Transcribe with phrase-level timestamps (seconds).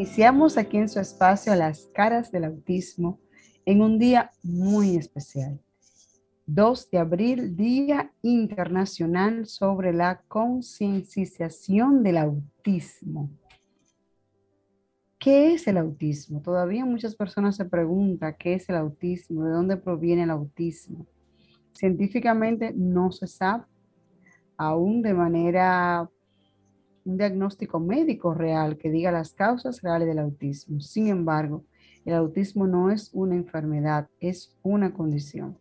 [0.00, 3.20] Iniciamos aquí en su espacio Las caras del autismo
[3.66, 5.60] en un día muy especial.
[6.46, 13.30] 2 de abril, Día Internacional sobre la Concienciación del Autismo.
[15.18, 16.40] ¿Qué es el autismo?
[16.40, 21.06] Todavía muchas personas se preguntan qué es el autismo, de dónde proviene el autismo.
[21.74, 23.64] Científicamente no se sabe
[24.56, 26.08] aún de manera,
[27.04, 30.80] un diagnóstico médico real que diga las causas reales del autismo.
[30.80, 31.64] Sin embargo,
[32.04, 35.58] el autismo no es una enfermedad, es una condición.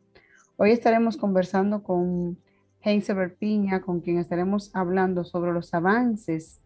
[0.57, 2.37] Hoy estaremos conversando con
[2.81, 6.61] Heinzelberg Piña, con quien estaremos hablando sobre los avances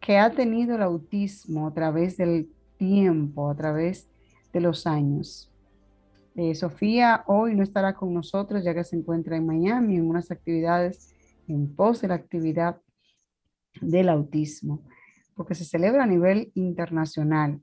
[0.00, 4.08] que ha tenido el autismo a través del tiempo, a través
[4.52, 5.50] de los años.
[6.34, 10.30] Eh, Sofía hoy no estará con nosotros ya que se encuentra en Miami en unas
[10.30, 11.14] actividades
[11.46, 12.80] en pos de la actividad
[13.80, 14.82] del autismo,
[15.34, 17.60] porque se celebra a nivel internacional.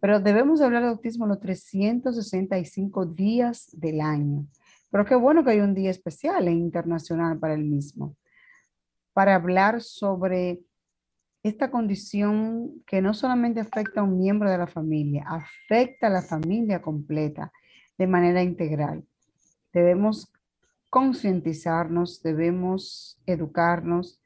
[0.00, 4.46] Pero debemos hablar de autismo los 365 días del año.
[4.90, 8.16] Pero qué bueno que hay un día especial e internacional para el mismo,
[9.12, 10.60] para hablar sobre
[11.42, 16.22] esta condición que no solamente afecta a un miembro de la familia, afecta a la
[16.22, 17.52] familia completa
[17.98, 19.04] de manera integral.
[19.72, 20.32] Debemos
[20.90, 24.20] concientizarnos, debemos educarnos,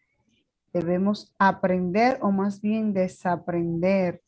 [0.80, 4.22] debemos aprender o más bien desaprender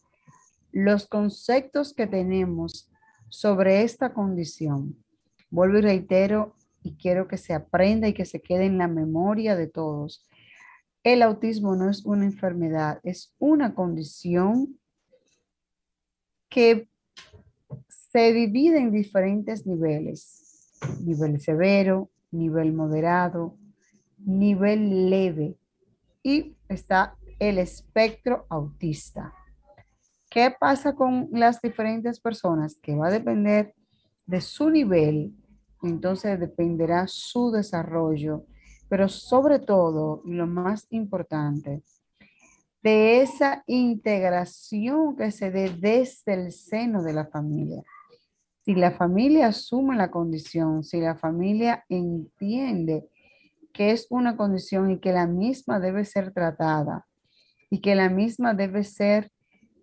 [0.73, 2.91] los conceptos que tenemos
[3.29, 4.97] sobre esta condición.
[5.51, 9.57] Vuelvo y reitero y quiero que se aprenda y que se quede en la memoria
[9.57, 10.27] de todos.
[11.03, 14.79] El autismo no es una enfermedad, es una condición
[16.49, 16.89] que
[17.89, 20.79] se divide en diferentes niveles.
[21.05, 23.57] Nivel severo, nivel moderado,
[24.19, 25.60] nivel leve
[26.23, 29.33] y está el espectro autista.
[30.31, 32.77] ¿Qué pasa con las diferentes personas?
[32.81, 33.75] Que va a depender
[34.27, 35.35] de su nivel,
[35.83, 38.45] entonces dependerá su desarrollo,
[38.89, 41.83] pero sobre todo, y lo más importante,
[42.83, 47.83] de esa integración que se dé desde el seno de la familia.
[48.65, 53.09] Si la familia asume la condición, si la familia entiende
[53.73, 57.07] que es una condición y que la misma debe ser tratada
[57.71, 59.31] y que la misma debe ser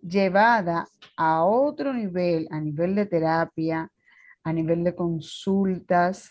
[0.02, 3.90] llevada a otro nivel, a nivel de terapia,
[4.44, 6.30] a nivel de consultas,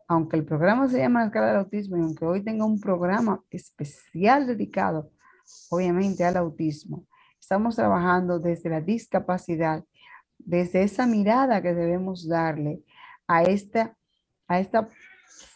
[0.08, 3.42] aunque el programa se llama La escala del autismo y aunque hoy tenga un programa
[3.50, 5.10] especial dedicado,
[5.70, 7.06] obviamente, al autismo,
[7.40, 9.84] estamos trabajando desde la discapacidad,
[10.38, 12.82] desde esa mirada que debemos darle
[13.28, 13.96] a esta,
[14.48, 14.90] a esta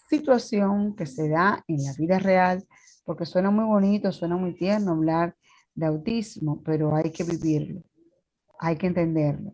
[0.09, 2.65] situación que se da en la vida real,
[3.09, 5.35] porque suena muy bonito, suena muy tierno hablar
[5.73, 7.81] de autismo, pero hay que vivirlo,
[8.59, 9.51] hay que entenderlo,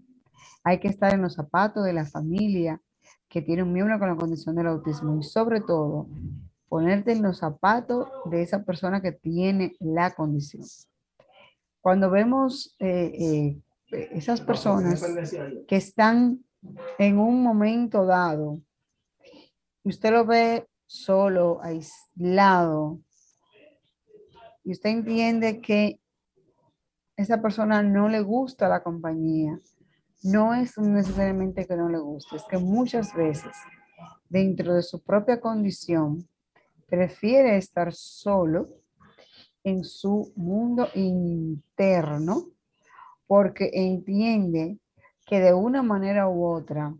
[0.61, 2.81] hay que estar en los zapatos de la familia,
[3.29, 6.09] que tiene un miembro con la condición del autismo y sobre todo
[6.67, 10.65] ponerte en los zapatos de esa persona que tiene la condición.
[11.79, 13.55] Cuando vemos eh,
[13.89, 15.01] eh, esas personas
[15.65, 16.43] que están
[16.99, 18.59] en un momento dado,
[19.85, 22.99] usted lo ve solo, aislado,
[24.65, 25.99] y usted entiende que
[27.15, 29.57] esa persona no le gusta la compañía,
[30.23, 33.55] no es necesariamente que no le guste, es que muchas veces
[34.27, 36.27] dentro de su propia condición
[36.87, 38.69] prefiere estar solo
[39.63, 42.47] en su mundo interno
[43.27, 44.79] porque entiende
[45.27, 46.93] que de una manera u otra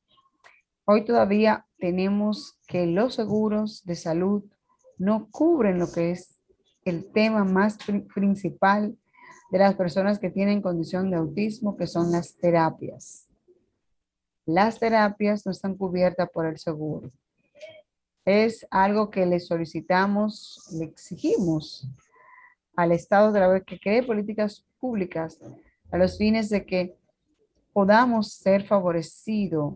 [0.85, 4.44] Hoy todavía tenemos que los seguros de salud
[4.97, 6.39] no cubren lo que es
[6.85, 7.77] el tema más
[8.13, 8.97] principal
[9.51, 13.27] de las personas que tienen condición de autismo, que son las terapias.
[14.45, 17.11] Las terapias no están cubiertas por el seguro.
[18.23, 21.88] Es algo que le solicitamos, le exigimos
[22.75, 25.39] al Estado de la vez que cree políticas públicas
[25.91, 26.95] a los fines de que
[27.75, 29.75] podamos ser favorecidos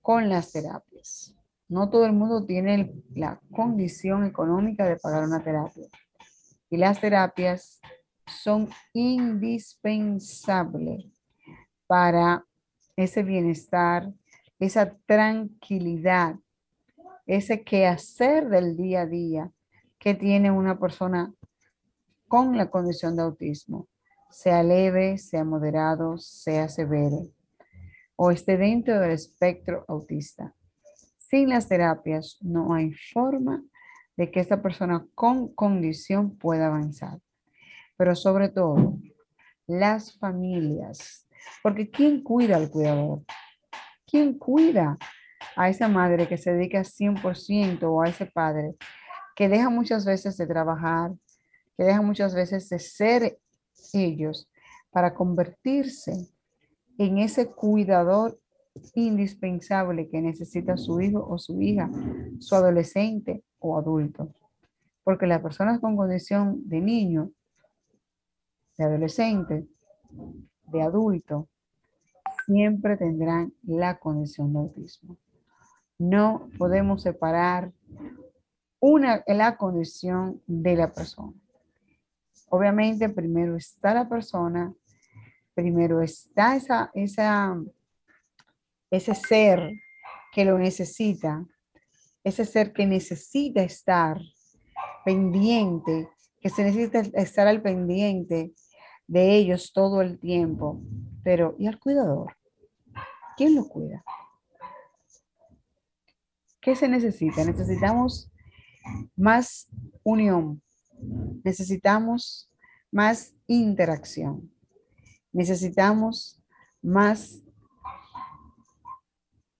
[0.00, 1.36] con las terapias.
[1.68, 5.86] No todo el mundo tiene la condición económica de pagar una terapia.
[6.70, 7.82] Y las terapias
[8.42, 11.04] son indispensables
[11.86, 12.46] para
[12.96, 14.10] ese bienestar,
[14.58, 16.36] esa tranquilidad,
[17.26, 19.52] ese quehacer del día a día
[19.98, 21.34] que tiene una persona
[22.26, 23.86] con la condición de autismo,
[24.34, 27.28] sea leve, sea moderado, sea severo,
[28.16, 30.54] o esté dentro del espectro autista.
[31.18, 33.62] Sin las terapias no hay forma
[34.16, 37.18] de que esta persona con condición pueda avanzar
[37.96, 38.98] pero sobre todo
[39.66, 41.28] las familias.
[41.62, 43.22] Porque ¿quién cuida al cuidador?
[44.06, 44.98] ¿Quién cuida
[45.56, 48.74] a esa madre que se dedica 100% o a ese padre
[49.36, 51.10] que deja muchas veces de trabajar,
[51.76, 53.38] que deja muchas veces de ser
[53.92, 54.48] ellos
[54.90, 56.28] para convertirse
[56.98, 58.38] en ese cuidador
[58.94, 61.90] indispensable que necesita su hijo o su hija,
[62.38, 64.32] su adolescente o adulto.
[65.02, 67.30] Porque las personas con condición de niño
[68.76, 69.66] de adolescente,
[70.66, 71.48] de adulto,
[72.46, 75.16] siempre tendrán la condición de autismo.
[75.98, 77.72] No podemos separar
[78.80, 81.32] una, la condición de la persona.
[82.48, 84.72] Obviamente, primero está la persona,
[85.54, 86.90] primero está esa,
[88.90, 89.72] ese ser
[90.32, 91.44] que lo necesita,
[92.22, 94.20] ese ser que necesita estar
[95.04, 96.08] pendiente,
[96.40, 98.52] que se necesita estar al pendiente
[99.06, 100.80] de ellos todo el tiempo.
[101.22, 102.36] Pero, ¿y al cuidador?
[103.36, 104.04] ¿Quién lo cuida?
[106.60, 107.44] ¿Qué se necesita?
[107.44, 108.30] Necesitamos
[109.16, 109.68] más
[110.02, 110.62] unión.
[111.44, 112.50] Necesitamos
[112.90, 114.50] más interacción.
[115.32, 116.40] Necesitamos
[116.82, 117.40] más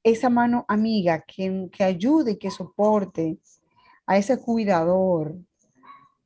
[0.02, 3.38] esa mano amiga que, que ayude y que soporte
[4.06, 5.34] a ese cuidador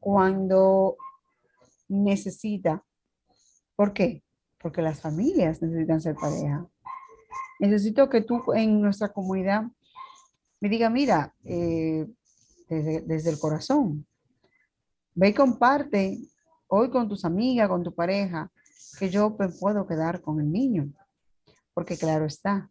[0.00, 0.96] cuando
[1.88, 2.84] necesita
[3.78, 4.24] ¿Por qué?
[4.60, 6.68] Porque las familias necesitan ser pareja.
[7.60, 9.62] Necesito que tú en nuestra comunidad
[10.58, 12.04] me diga, mira, eh,
[12.68, 14.07] desde, el corazón,
[15.18, 16.16] ve y comparte
[16.68, 18.52] hoy con tus amigas, con tu pareja,
[19.00, 20.92] que yo puedo quedar con el niño.
[21.74, 22.70] Porque claro está,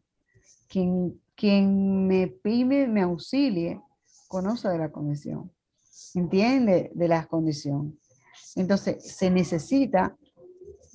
[0.69, 3.81] quien, quien me pide, me auxilie,
[4.29, 5.51] conoce de la condición,
[6.13, 7.99] entiende de la condición.
[8.55, 10.15] Entonces, se necesita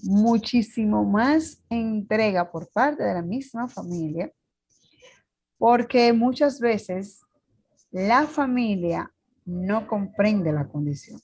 [0.04, 4.32] muchísimo más entrega por parte de la misma familia,
[5.58, 7.20] porque muchas veces
[7.90, 9.12] la familia
[9.44, 11.20] no comprende la condición.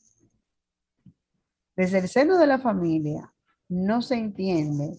[1.78, 3.32] Desde el seno de la familia
[3.68, 4.98] no se entiende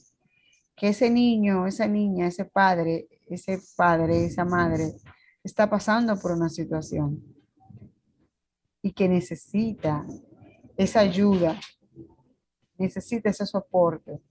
[0.78, 4.94] que ese niño, esa niña, ese padre, ese padre, esa madre
[5.44, 7.22] está pasando por una situación
[8.82, 10.06] y que necesita
[10.78, 11.60] esa ayuda,
[12.78, 14.22] necesita ese soporte.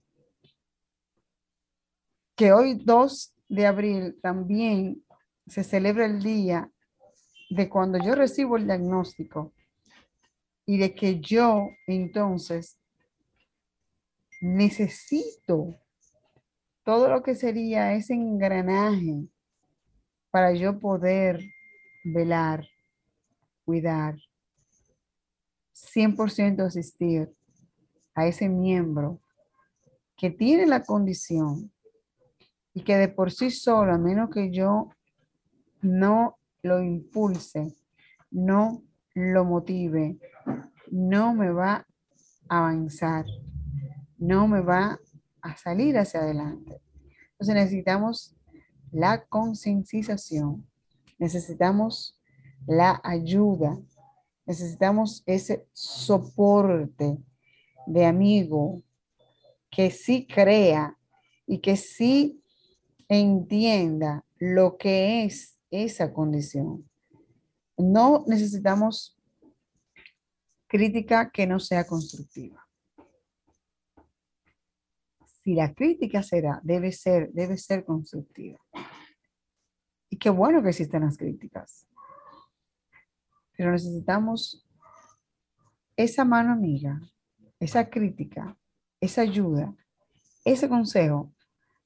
[2.35, 5.05] Que hoy 2 de abril también
[5.45, 6.71] se celebra el día
[7.51, 9.53] de cuando yo recibo el diagnóstico
[10.69, 12.79] y de que yo entonces
[14.39, 15.79] necesito
[16.83, 19.27] todo lo que sería ese engranaje
[20.29, 21.41] para yo poder
[22.03, 22.67] velar,
[23.65, 24.15] cuidar,
[25.73, 27.33] 100% asistir
[28.13, 29.19] a ese miembro
[30.15, 31.73] que tiene la condición
[32.75, 34.91] y que de por sí solo, a menos que yo
[35.81, 37.75] no lo impulse,
[38.29, 38.83] no
[39.19, 40.17] lo motive,
[40.89, 41.85] no me va
[42.47, 43.25] a avanzar,
[44.17, 44.99] no me va
[45.41, 46.81] a salir hacia adelante.
[47.31, 48.35] Entonces necesitamos
[48.91, 50.65] la concientización,
[51.17, 52.19] necesitamos
[52.65, 53.77] la ayuda,
[54.45, 57.17] necesitamos ese soporte
[57.87, 58.81] de amigo
[59.69, 60.97] que sí crea
[61.45, 62.41] y que sí
[63.07, 66.88] entienda lo que es esa condición.
[67.79, 69.17] No necesitamos
[70.67, 72.69] crítica que no sea constructiva
[75.49, 78.59] si la crítica será, debe ser, debe ser constructiva.
[80.09, 81.87] Y qué bueno que existen las críticas.
[83.57, 84.65] Pero necesitamos
[85.95, 87.01] esa mano amiga,
[87.59, 88.55] esa crítica,
[89.01, 89.75] esa ayuda,
[90.45, 91.33] ese consejo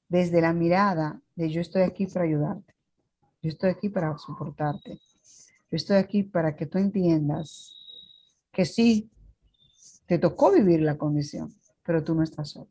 [0.08, 2.74] desde la mirada de yo estoy aquí para ayudarte.
[3.40, 5.00] Yo estoy aquí para soportarte.
[5.76, 7.74] Estoy aquí para que tú entiendas
[8.52, 9.10] que sí,
[10.06, 11.52] te tocó vivir la condición,
[11.82, 12.68] pero tú no estás solo.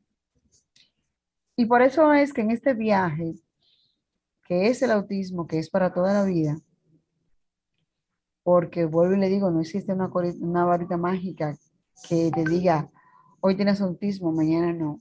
[1.55, 3.35] Y por eso es que en este viaje,
[4.45, 6.57] que es el autismo, que es para toda la vida,
[8.43, 11.57] porque vuelvo y le digo, no existe una, una varita mágica
[12.07, 12.89] que te diga,
[13.39, 14.99] hoy tienes autismo, mañana no,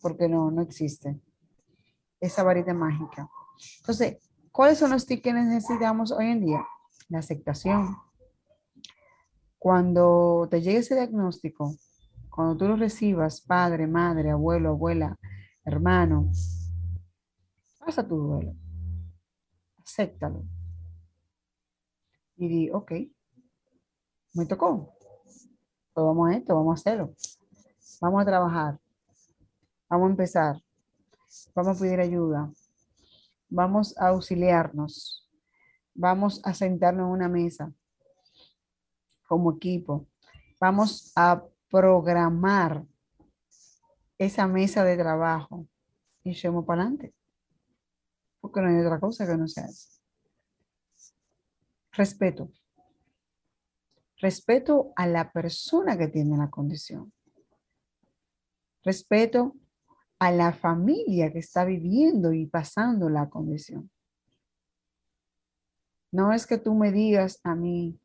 [0.00, 1.20] porque no, no existe
[2.20, 3.28] esa varita mágica.
[3.80, 4.18] Entonces,
[4.52, 6.66] ¿cuáles son los tips que necesitamos hoy en día?
[7.10, 7.96] La aceptación.
[9.58, 11.74] Cuando te llegue ese diagnóstico,
[12.30, 15.18] cuando tú lo recibas, padre, madre, abuelo, abuela,
[15.64, 16.30] hermano,
[17.78, 18.54] pasa tu duelo,
[19.76, 20.44] acéptalo.
[22.36, 22.92] Y di, ok,
[24.34, 24.94] me tocó,
[25.92, 27.14] pues vamos a esto, vamos a hacerlo,
[28.00, 28.80] vamos a trabajar,
[29.88, 30.62] vamos a empezar,
[31.54, 32.50] vamos a pedir ayuda,
[33.48, 35.29] vamos a auxiliarnos,
[36.00, 37.72] vamos a sentarnos en una mesa
[39.28, 40.08] como equipo,
[40.58, 42.84] vamos a programar
[44.18, 45.66] esa mesa de trabajo
[46.24, 47.14] y echemos para adelante.
[48.40, 50.00] Porque no hay otra cosa que no sea eso.
[51.92, 52.50] Respeto.
[54.16, 57.12] Respeto a la persona que tiene la condición.
[58.82, 59.54] Respeto
[60.18, 63.90] a la familia que está viviendo y pasando la condición.
[66.12, 67.98] No es que tú me digas a mí,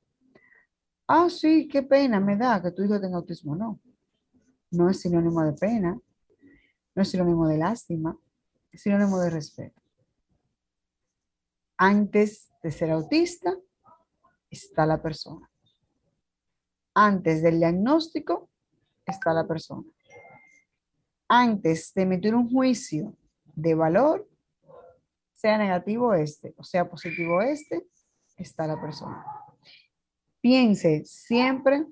[1.07, 3.55] ah, sí, qué pena me da que tu hijo tenga autismo.
[3.55, 3.79] No,
[4.71, 5.99] no es sinónimo de pena,
[6.93, 8.17] no es sinónimo de lástima,
[8.71, 9.81] es sinónimo de respeto.
[11.77, 13.57] Antes de ser autista
[14.49, 15.49] está la persona.
[16.93, 18.49] Antes del diagnóstico
[19.05, 19.83] está la persona.
[21.27, 23.17] Antes de emitir un juicio
[23.55, 24.29] de valor,
[25.33, 27.85] sea negativo este o sea positivo este,
[28.37, 29.25] está la persona.
[30.41, 31.85] Piense siempre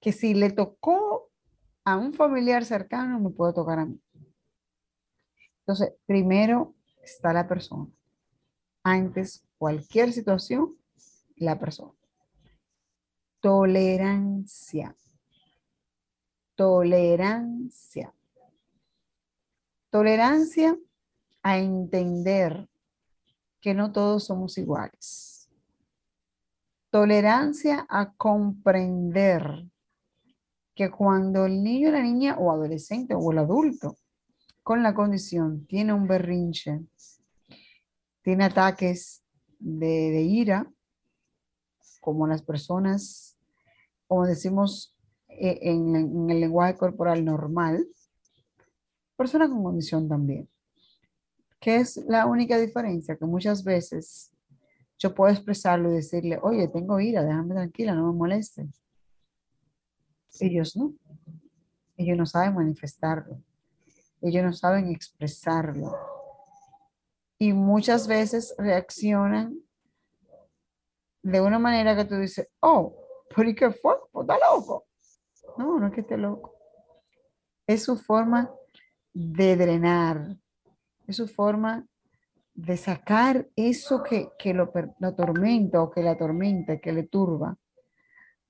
[0.00, 1.30] que si le tocó
[1.84, 4.00] a un familiar cercano me puede tocar a mí.
[5.60, 7.88] Entonces, primero está la persona.
[8.82, 10.76] Antes, cualquier situación,
[11.36, 11.92] la persona.
[13.40, 14.96] Tolerancia.
[16.56, 18.14] Tolerancia.
[19.90, 20.76] Tolerancia
[21.42, 22.68] a entender
[23.62, 25.48] que no todos somos iguales.
[26.90, 29.64] Tolerancia a comprender
[30.74, 33.96] que cuando el niño, la niña o adolescente o el adulto
[34.62, 36.80] con la condición tiene un berrinche,
[38.22, 39.22] tiene ataques
[39.58, 40.70] de, ira,
[42.00, 43.38] como las personas
[44.08, 44.94] como decimos
[45.28, 47.86] eh, en, en el lenguaje corporal normal,
[49.16, 50.51] persona con condición también.
[51.62, 53.16] ¿Qué es la única diferencia?
[53.16, 54.32] Que muchas veces
[54.98, 58.82] yo puedo expresarlo y decirle, oye, tengo ira, déjame tranquila, no me molestes.
[60.40, 60.92] Ellos no.
[61.96, 63.40] Ellos no saben manifestarlo.
[64.20, 65.96] Ellos no saben expresarlo.
[67.38, 69.56] Y muchas veces reaccionan
[71.22, 72.92] de una manera que tú dices, oh,
[73.36, 73.94] ¿pero y qué fue?
[74.10, 74.86] Pues está loco.
[75.56, 76.56] No, no es que esté loco.
[77.68, 78.52] Es su forma
[79.14, 80.36] de drenar,
[81.06, 81.86] es su forma
[82.54, 87.56] de sacar eso que, lo, lo atormenta o que la atormenta, que le turba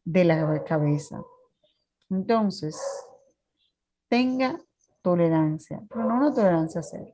[0.04, 1.23] de la cabeza.
[2.11, 2.80] Entonces,
[4.09, 4.59] tenga
[5.00, 7.12] tolerancia, pero no una tolerancia cero,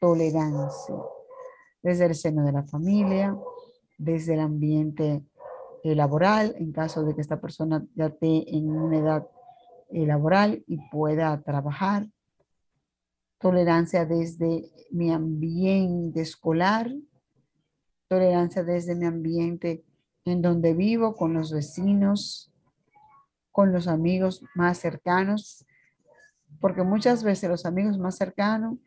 [0.00, 0.94] tolerancia
[1.82, 3.36] desde el seno de la familia,
[3.98, 5.24] desde el ambiente
[5.82, 9.28] eh, laboral, en caso de que esta persona ya esté en una edad
[9.90, 12.06] eh, laboral y pueda trabajar,
[13.40, 16.92] tolerancia desde mi ambiente escolar,
[18.06, 19.84] tolerancia desde mi ambiente
[20.24, 22.52] en donde vivo, con los vecinos,
[23.50, 25.64] con los amigos más cercanos,
[26.60, 28.78] porque muchas veces los amigos más cercanos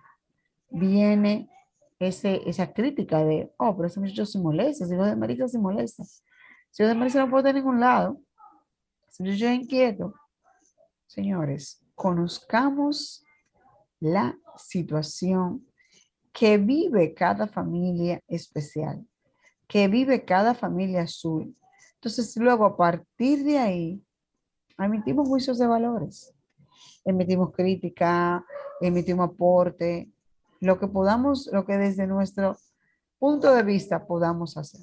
[0.69, 1.49] viene
[1.99, 5.57] ese, esa crítica de, oh, pero ese muchacho se molesta, si lo de Marisa se
[5.57, 6.03] molesta.
[6.69, 8.19] Si lo de Marisa no puede a ningún lado,
[9.09, 10.13] si yo inquieto.
[11.07, 13.23] Señores, conozcamos
[13.99, 15.65] la situación
[16.31, 19.05] que vive cada familia especial,
[19.67, 21.55] que vive cada familia azul.
[21.95, 24.03] Entonces, luego a partir de ahí,
[24.77, 26.33] emitimos juicios de valores,
[27.05, 28.43] emitimos crítica,
[28.81, 30.09] emitimos aporte,
[30.59, 32.57] lo que podamos, lo que desde nuestro
[33.19, 34.81] punto de vista podamos hacer.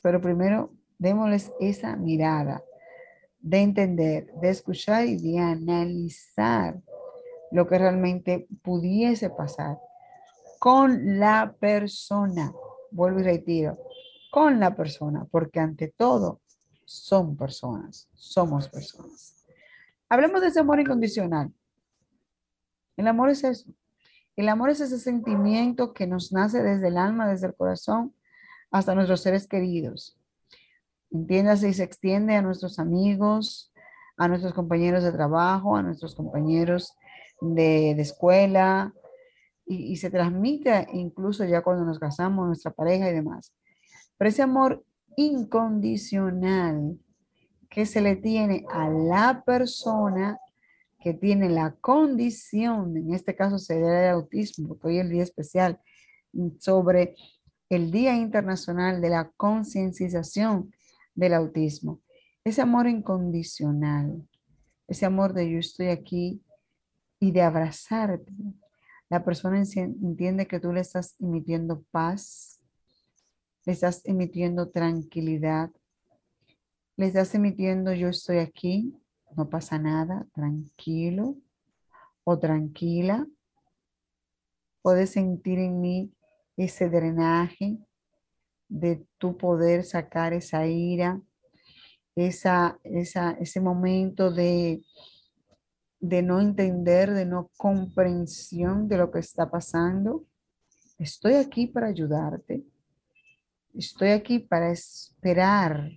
[0.00, 2.62] Pero primero, démosles esa mirada
[3.40, 6.80] de entender, de escuchar y de analizar
[7.50, 9.78] lo que realmente pudiese pasar
[10.58, 12.52] con la persona.
[12.90, 13.78] Vuelvo y retiro,
[14.30, 16.40] con la persona, porque ante todo
[16.84, 19.46] son personas, somos personas.
[20.08, 21.52] Hablemos de ese amor incondicional.
[22.96, 23.70] El amor es eso.
[24.36, 28.14] El amor es ese sentimiento que nos nace desde el alma, desde el corazón,
[28.70, 30.18] hasta nuestros seres queridos.
[31.10, 33.72] Entiéndase y se extiende a nuestros amigos,
[34.16, 36.94] a nuestros compañeros de trabajo, a nuestros compañeros
[37.40, 38.92] de, escuela
[39.66, 43.52] y, se transmite incluso ya cuando nos casamos, nuestra pareja y demás.
[44.16, 44.84] Pero ese amor
[45.16, 46.98] incondicional
[47.68, 50.38] que se le tiene a la persona
[51.00, 55.22] que tiene la condición, en este caso sería el autismo, porque hoy es el día
[55.22, 55.80] especial
[56.58, 57.14] sobre
[57.68, 60.72] el Día Internacional de la Concienciación
[61.14, 62.00] del Autismo.
[62.42, 64.26] Ese amor incondicional,
[64.86, 66.42] ese amor de yo estoy aquí
[67.20, 68.32] y de abrazarte.
[69.08, 72.60] La persona entiende que tú le estás emitiendo paz,
[73.64, 75.70] le estás emitiendo tranquilidad,
[76.96, 78.94] le estás emitiendo yo estoy aquí,
[79.36, 81.36] no pasa nada, tranquilo
[82.24, 83.26] o tranquila.
[84.82, 86.12] Puedes sentir en mí
[86.56, 87.78] ese drenaje
[88.68, 91.20] de tu poder sacar esa ira,
[92.14, 94.82] esa, esa, ese momento de
[96.00, 100.24] de no entender, de no comprensión de lo que está pasando.
[100.98, 102.64] Estoy aquí para ayudarte.
[103.74, 105.90] Estoy aquí para esperar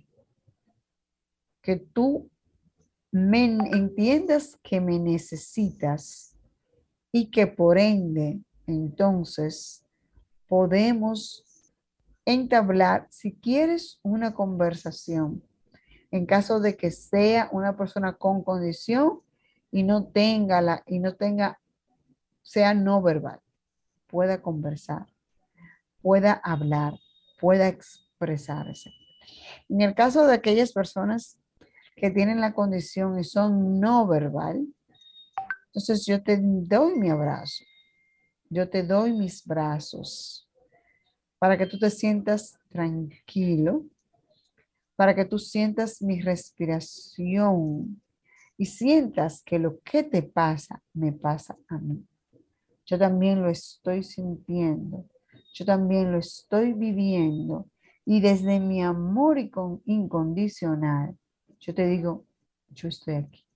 [1.60, 2.30] que tú
[3.10, 6.36] me entiendas que me necesitas
[7.12, 9.84] y que por ende entonces
[10.48, 11.44] podemos
[12.24, 15.42] entablar, si quieres, una conversación.
[16.10, 19.20] En caso de que sea una persona con condición,
[19.72, 21.58] y no tenga la, y no tenga,
[22.42, 23.40] sea no verbal,
[24.06, 25.06] pueda conversar,
[26.02, 26.94] pueda hablar,
[27.40, 28.92] pueda expresarse.
[29.68, 31.38] En el caso de aquellas personas
[31.96, 34.66] que tienen la condición y son no verbal,
[35.66, 37.64] entonces yo te doy mi abrazo,
[38.50, 40.46] yo te doy mis brazos
[41.38, 43.86] para que tú te sientas tranquilo,
[44.96, 48.02] para que tú sientas mi respiración,
[48.56, 52.06] y sientas que lo que te pasa me pasa a mí.
[52.86, 55.06] Yo también lo estoy sintiendo,
[55.54, 57.68] yo también lo estoy viviendo
[58.04, 61.16] y desde mi amor incondicional,
[61.60, 62.24] yo te digo,
[62.70, 63.46] yo estoy aquí,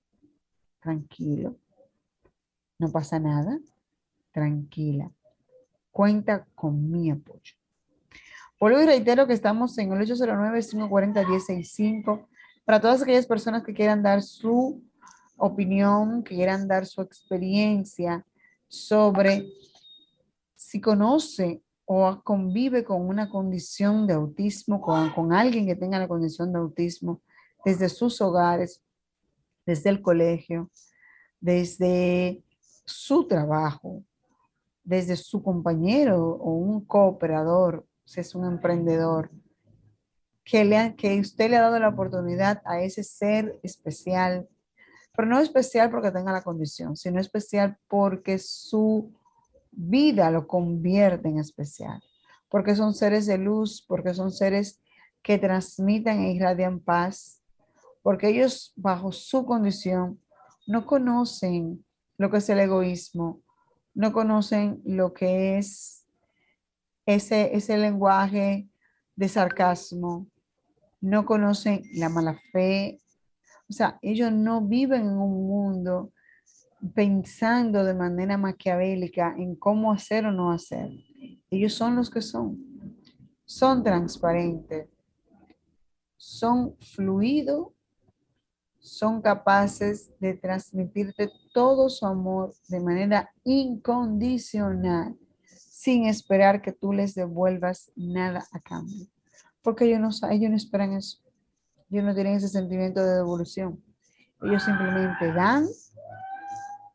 [0.80, 1.56] tranquilo,
[2.78, 3.58] no pasa nada,
[4.32, 5.10] tranquila,
[5.90, 7.54] cuenta con mi apoyo.
[8.58, 12.26] Por hoy reitero que estamos en el 809-540-1065
[12.66, 14.82] Para todas aquellas personas que quieran dar su
[15.36, 18.26] opinión, que quieran dar su experiencia
[18.66, 19.46] sobre
[20.56, 26.08] si conoce o convive con una condición de autismo, con, con alguien que tenga la
[26.08, 27.22] condición de autismo,
[27.64, 28.82] desde sus hogares,
[29.64, 30.68] desde el colegio,
[31.40, 32.42] desde
[32.84, 34.02] su trabajo,
[34.82, 39.30] desde su compañero o un cooperador, si es un emprendedor,
[40.46, 44.48] que, le, que usted le ha dado la oportunidad a ese ser especial,
[45.14, 49.12] pero no especial porque tenga la condición, sino especial porque su
[49.72, 52.00] vida lo convierte en especial,
[52.48, 54.80] porque son seres de luz, porque son seres
[55.20, 57.42] que transmitan e irradian paz,
[58.02, 60.20] porque ellos bajo su condición
[60.68, 61.84] no conocen
[62.18, 63.40] lo que es el egoísmo,
[63.94, 66.06] no conocen lo que es
[67.04, 68.68] ese, ese lenguaje
[69.16, 70.28] de sarcasmo,
[71.06, 73.00] no conocen la mala fe.
[73.70, 76.12] O sea, ellos no viven en un mundo
[76.94, 80.90] pensando de manera maquiavélica en cómo hacer o no hacer.
[81.48, 82.58] Ellos son los que son.
[83.44, 84.88] Son transparentes.
[86.16, 87.68] Son fluidos.
[88.80, 97.14] Son capaces de transmitirte todo su amor de manera incondicional, sin esperar que tú les
[97.14, 99.08] devuelvas nada a cambio
[99.66, 101.18] porque ellos no, ellos no esperan eso.
[101.90, 103.82] Ellos no tienen ese sentimiento de devolución.
[104.40, 105.66] Ellos simplemente dan,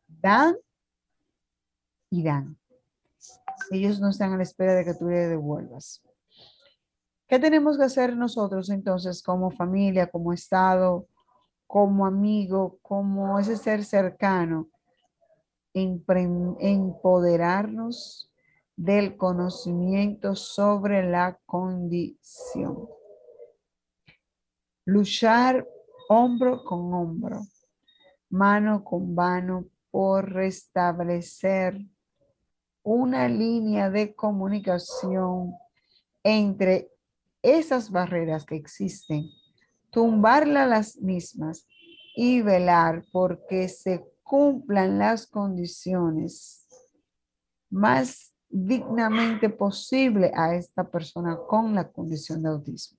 [0.07, 0.55] dan
[2.09, 2.57] y dan.
[3.71, 6.01] Ellos no están a la espera de que tú le devuelvas.
[7.27, 11.07] ¿Qué tenemos que hacer nosotros entonces como familia, como Estado,
[11.67, 14.69] como amigo, como ese ser cercano?
[15.73, 18.30] Empoderarnos
[18.75, 22.87] del conocimiento sobre la condición.
[24.85, 25.67] Luchar
[26.09, 27.41] hombro con hombro,
[28.29, 31.79] mano con mano por restablecer
[32.83, 35.53] una línea de comunicación
[36.23, 36.91] entre
[37.41, 39.29] esas barreras que existen,
[39.89, 41.67] tumbarlas las mismas
[42.15, 46.67] y velar porque se cumplan las condiciones
[47.69, 52.97] más dignamente posible a esta persona con la condición de autismo.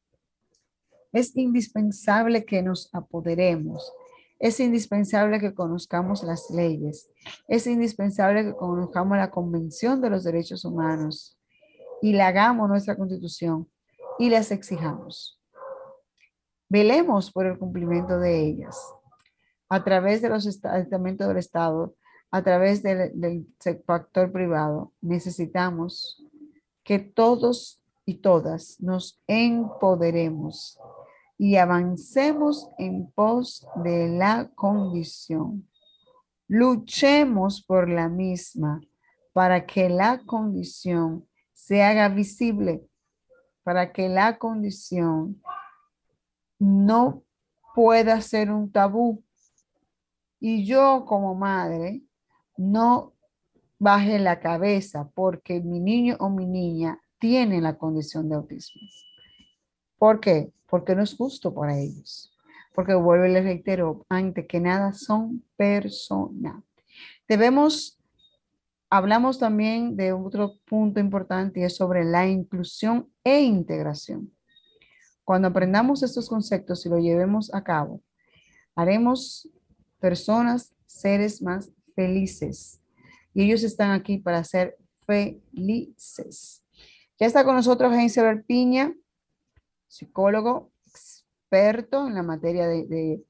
[1.12, 3.92] Es indispensable que nos apoderemos.
[4.38, 7.10] Es indispensable que conozcamos las leyes.
[7.46, 11.38] Es indispensable que conozcamos la Convención de los Derechos Humanos
[12.00, 13.68] y la hagamos nuestra constitución
[14.18, 15.38] y las exijamos.
[16.68, 18.76] Velemos por el cumplimiento de ellas
[19.68, 21.94] a través de los estamentos del Estado
[22.32, 23.46] a través del,
[23.86, 26.24] factor privado, necesitamos
[26.82, 30.78] que todos y todas nos empoderemos
[31.36, 35.68] y avancemos en pos de la condición.
[36.48, 38.80] Luchemos por la misma
[39.34, 42.82] para que la condición se haga visible,
[43.62, 45.42] para que la condición
[46.58, 47.24] no
[47.74, 49.22] pueda ser un tabú.
[50.40, 52.02] Y yo como madre
[52.56, 53.12] no
[53.78, 58.82] baje la cabeza porque mi niño o mi niña tiene la condición de autismo.
[59.98, 60.52] ¿Por qué?
[60.68, 62.32] Porque no es justo para ellos.
[62.74, 66.62] Porque vuelvo y les reitero, antes que nada son personas.
[67.28, 67.98] Debemos,
[68.88, 74.32] hablamos también de otro punto importante y es sobre la inclusión e integración.
[75.24, 78.00] Cuando aprendamos estos conceptos y lo llevemos a cabo,
[78.74, 79.48] haremos
[80.00, 82.82] personas, seres más felices.
[83.34, 84.76] Y ellos están aquí para ser
[85.06, 86.62] felices.
[87.18, 88.94] Ya está con nosotros Heinz Piña,
[89.88, 93.22] psicólogo, experto en la materia de,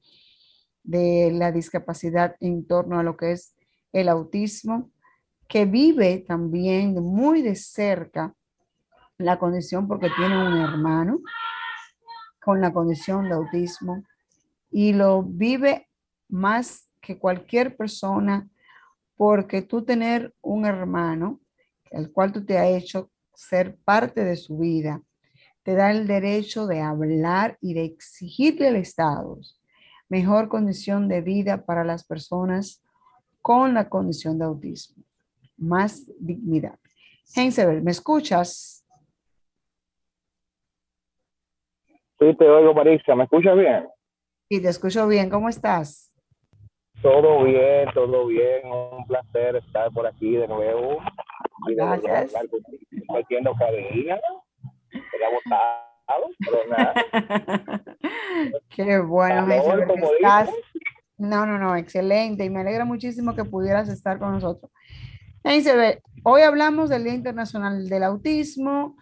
[0.83, 3.55] de la discapacidad en torno a lo que es
[3.91, 4.91] el autismo,
[5.47, 8.33] que vive también muy de cerca
[9.17, 11.19] la condición porque tiene un hermano
[12.41, 14.03] con la condición de autismo
[14.71, 15.87] y lo vive
[16.27, 18.49] más que cualquier persona
[19.15, 21.39] porque tú tener un hermano,
[21.91, 25.01] el cual tú te has hecho ser parte de su vida,
[25.63, 29.39] te da el derecho de hablar y de exigirle al Estado
[30.09, 32.83] mejor condición de vida para las personas
[33.41, 35.03] con la condición de autismo,
[35.57, 36.77] más dignidad.
[37.35, 38.85] Heinzebel, ¿me escuchas?
[42.19, 43.15] Sí, te oigo, Marisa.
[43.15, 43.87] ¿Me escuchas bien?
[44.49, 45.31] Sí, te escucho bien.
[45.31, 46.12] ¿Cómo estás?
[47.03, 48.65] Todo bien, todo bien.
[48.65, 50.97] Un placer estar por aquí de nuevo.
[51.67, 52.33] Gracias.
[53.05, 54.19] Compartiendo cabina.
[54.89, 55.93] Quería votar
[56.39, 56.93] pero nada.
[58.69, 60.49] Qué bueno, estás...
[61.17, 62.43] No, no, no, excelente.
[62.43, 64.71] Y me alegra muchísimo que pudieras estar con nosotros.
[66.23, 68.97] hoy hablamos del Día Internacional del Autismo,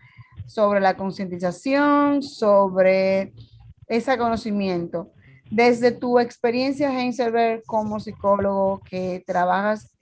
[0.45, 3.33] sobre la concientización, sobre
[3.87, 5.11] ese conocimiento.
[5.51, 9.97] Desde tu experiencia, Heinzelberg, como psicólogo que trabajas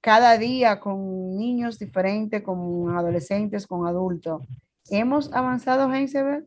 [0.00, 4.42] cada día con niños diferentes, con adolescentes, con adultos,
[4.90, 6.44] ¿hemos avanzado, Heinzelberg?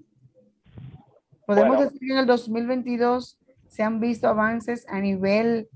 [1.46, 5.70] ¿Podemos decir que en el 2022 se han visto avances a nivel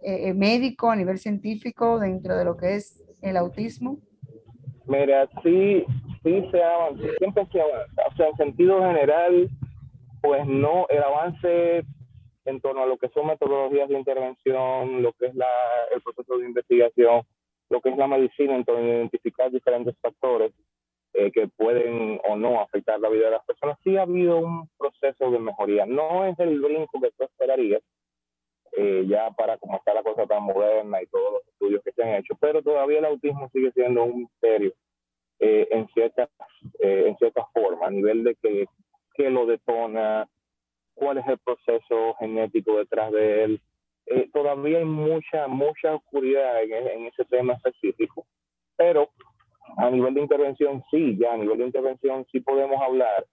[0.00, 3.98] eh, médico, a nivel científico dentro de lo que es el autismo?
[4.86, 5.84] Mira, sí,
[6.22, 8.02] sí se avanza, siempre se avanza.
[8.12, 9.50] O sea, en sentido general,
[10.22, 11.84] pues no, el avance
[12.46, 15.48] en torno a lo que son metodologías de intervención, lo que es la,
[15.92, 17.22] el proceso de investigación,
[17.68, 20.52] lo que es la medicina, en torno a identificar diferentes factores
[21.18, 24.68] eh, que pueden o no afectar la vida de las personas, sí ha habido un
[24.76, 25.86] proceso de mejoría.
[25.86, 27.82] No es el brinco que tú esperarías,
[28.76, 32.02] eh, ya para como está la cosa tan moderna y todos los estudios que se
[32.02, 34.74] han hecho, pero todavía el autismo sigue siendo un misterio
[35.38, 36.28] eh, en, ciertas,
[36.80, 38.66] en ciertas formas, a nivel de que,
[39.14, 40.28] que lo detona,
[40.96, 43.60] cuál es el proceso genético detrás de él.
[44.06, 48.26] Eh, todavía hay mucha, mucha oscuridad en, en, ese tema específico,
[48.76, 49.10] pero
[49.76, 53.26] a nivel de intervención sí, ya a nivel de intervención sí podemos hablar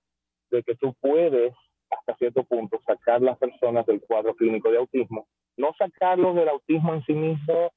[0.52, 1.54] de que tú puedes
[1.92, 6.94] hasta cierto punto sacar las personas del cuadro clínico de autismo, no sacarlos del autismo
[6.94, 7.72] en sí mismo,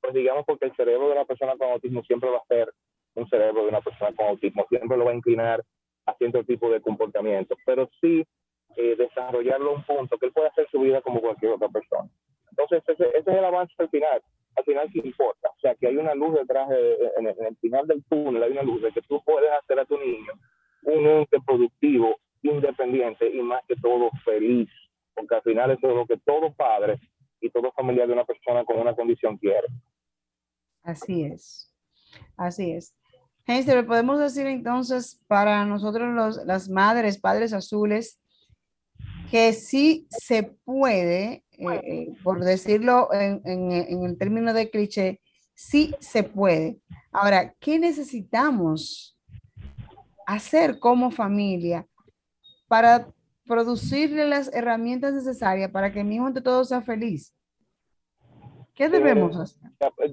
[0.00, 2.72] pues digamos porque el cerebro de la persona con autismo siempre va a ser
[3.14, 5.64] un cerebro de una persona con autismo, siempre lo va a inclinar
[6.06, 8.24] a cierto tipo de comportamiento, pero sí
[8.76, 12.08] eh, desarrollarlo a un punto que él pueda hacer su vida como cualquier otra persona.
[12.50, 14.22] Entonces, ese, es el avance al final.
[14.56, 15.48] Al final sí importa.
[15.48, 16.68] O sea, que hay una luz detrás,
[17.16, 19.98] en, el, final del túnel hay una luz de que tú puedes hacer a tu
[19.98, 20.32] niño
[20.82, 24.68] un ente productivo, independiente y más que todo feliz.
[25.14, 26.98] Porque al final eso es lo que todo padre
[27.40, 29.66] y todo familiar de una persona con una condición quiere.
[30.82, 31.74] Así es.
[32.36, 32.94] Así es.
[33.46, 38.20] Heinzer, podemos decir entonces para nosotros los, las madres, padres azules,
[39.30, 45.20] que sí se puede, eh, eh, por decirlo en, en, el término de cliché,
[45.54, 46.78] sí se puede.
[47.12, 49.18] Ahora, ¿qué necesitamos
[50.26, 51.86] hacer como familia
[52.68, 53.08] para
[53.46, 57.34] producirle las herramientas necesarias para que mi hijo ante todo sea feliz?
[58.74, 59.70] ¿Qué debemos hacer?
[59.96, 60.12] Pues,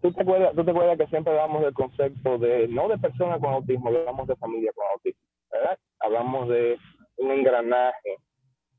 [0.00, 3.40] ¿Tú te, acuerdas, tú te acuerdas que siempre hablamos del concepto de, no de personas
[3.40, 5.78] con autismo, hablamos de familia con autismo, ¿verdad?
[6.00, 6.78] Hablamos de
[7.24, 8.18] un engranaje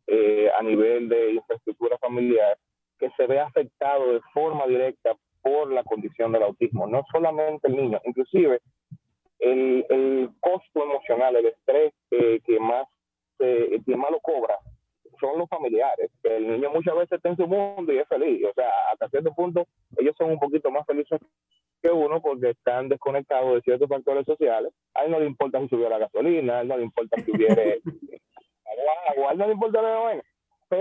[0.07, 2.57] eh, a nivel de infraestructura familiar
[2.99, 7.75] que se ve afectado de forma directa por la condición del autismo, no solamente el
[7.75, 8.61] niño, inclusive
[9.39, 12.87] el, el costo emocional, el estrés que más
[13.37, 14.57] que más lo cobra
[15.19, 16.09] son los familiares.
[16.23, 19.33] El niño muchas veces está en su mundo y es feliz, o sea, hasta cierto
[19.33, 19.65] punto
[19.97, 21.19] ellos son un poquito más felices
[21.81, 24.71] que uno porque están desconectados de ciertos factores sociales.
[24.93, 27.31] A él no le importa si subiera la gasolina, a él no le importa si
[27.31, 27.55] hubiera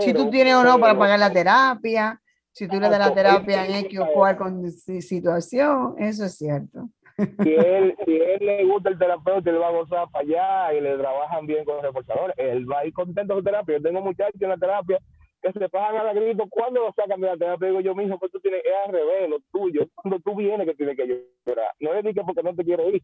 [0.00, 2.20] si tú tienes o no para pagar la terapia,
[2.52, 6.88] si tú le das la terapia en X o cual con situación, eso es cierto.
[7.16, 10.80] Si él, si él le gusta el terapeuta, él va a gozar para allá y
[10.80, 12.34] le trabajan bien con los reportadores.
[12.38, 13.76] Él va a ir contento con terapia.
[13.76, 14.98] Yo tengo muchachos en la terapia
[15.40, 17.68] que se pagan a la grito, ¿cuándo lo sacan de la terapia?
[17.68, 20.74] Digo yo mismo, pues tú tienes, es al revés, lo tuyo, cuando tú vienes que
[20.74, 21.70] tienes que llorar.
[21.80, 23.02] No es ni que porque no te quiero ir,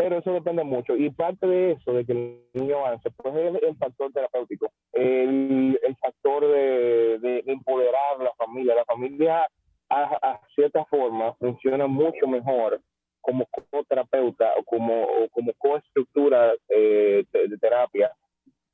[0.00, 0.96] pero eso depende mucho.
[0.96, 5.78] Y parte de eso, de que el niño avance, pues es el, factor terapéutico, el,
[5.82, 8.74] el factor de, de, empoderar a la familia.
[8.74, 9.46] La familia,
[9.90, 12.80] a, cierta forma, funciona mucho mejor
[13.20, 18.10] como co-terapeuta o como, o como coestructura eh, de terapia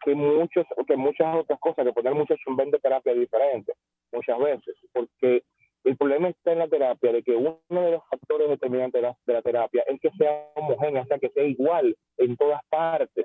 [0.05, 3.75] que muchos que muchas otras cosas que poner muchos en de terapia diferentes
[4.13, 5.43] muchas veces porque
[5.87, 9.43] el problema está en la terapia de que uno de los factores determinantes de la,
[9.43, 13.25] terapia es que sea homogénea, o sea, que sea igual en todas partes,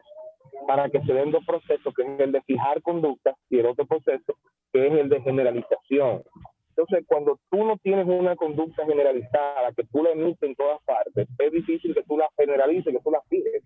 [0.67, 3.88] para que se den dos procesos, que es el de fijar conductas y el otro
[3.88, 4.36] proceso,
[4.71, 6.21] que es el de generalización.
[6.69, 11.28] Entonces, cuando tú no tienes una conducta generalizada que tú la emites en todas partes,
[11.39, 13.63] es difícil que tú la generalices, que tú la fijes.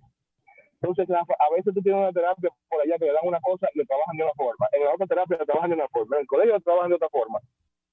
[0.81, 3.79] Entonces, a veces tú tienes una terapia por allá que le dan una cosa y
[3.79, 4.67] le trabajan de una forma.
[4.71, 6.15] En la otra terapia le trabajan de una forma.
[6.15, 7.39] En el colegio le trabajan de otra forma.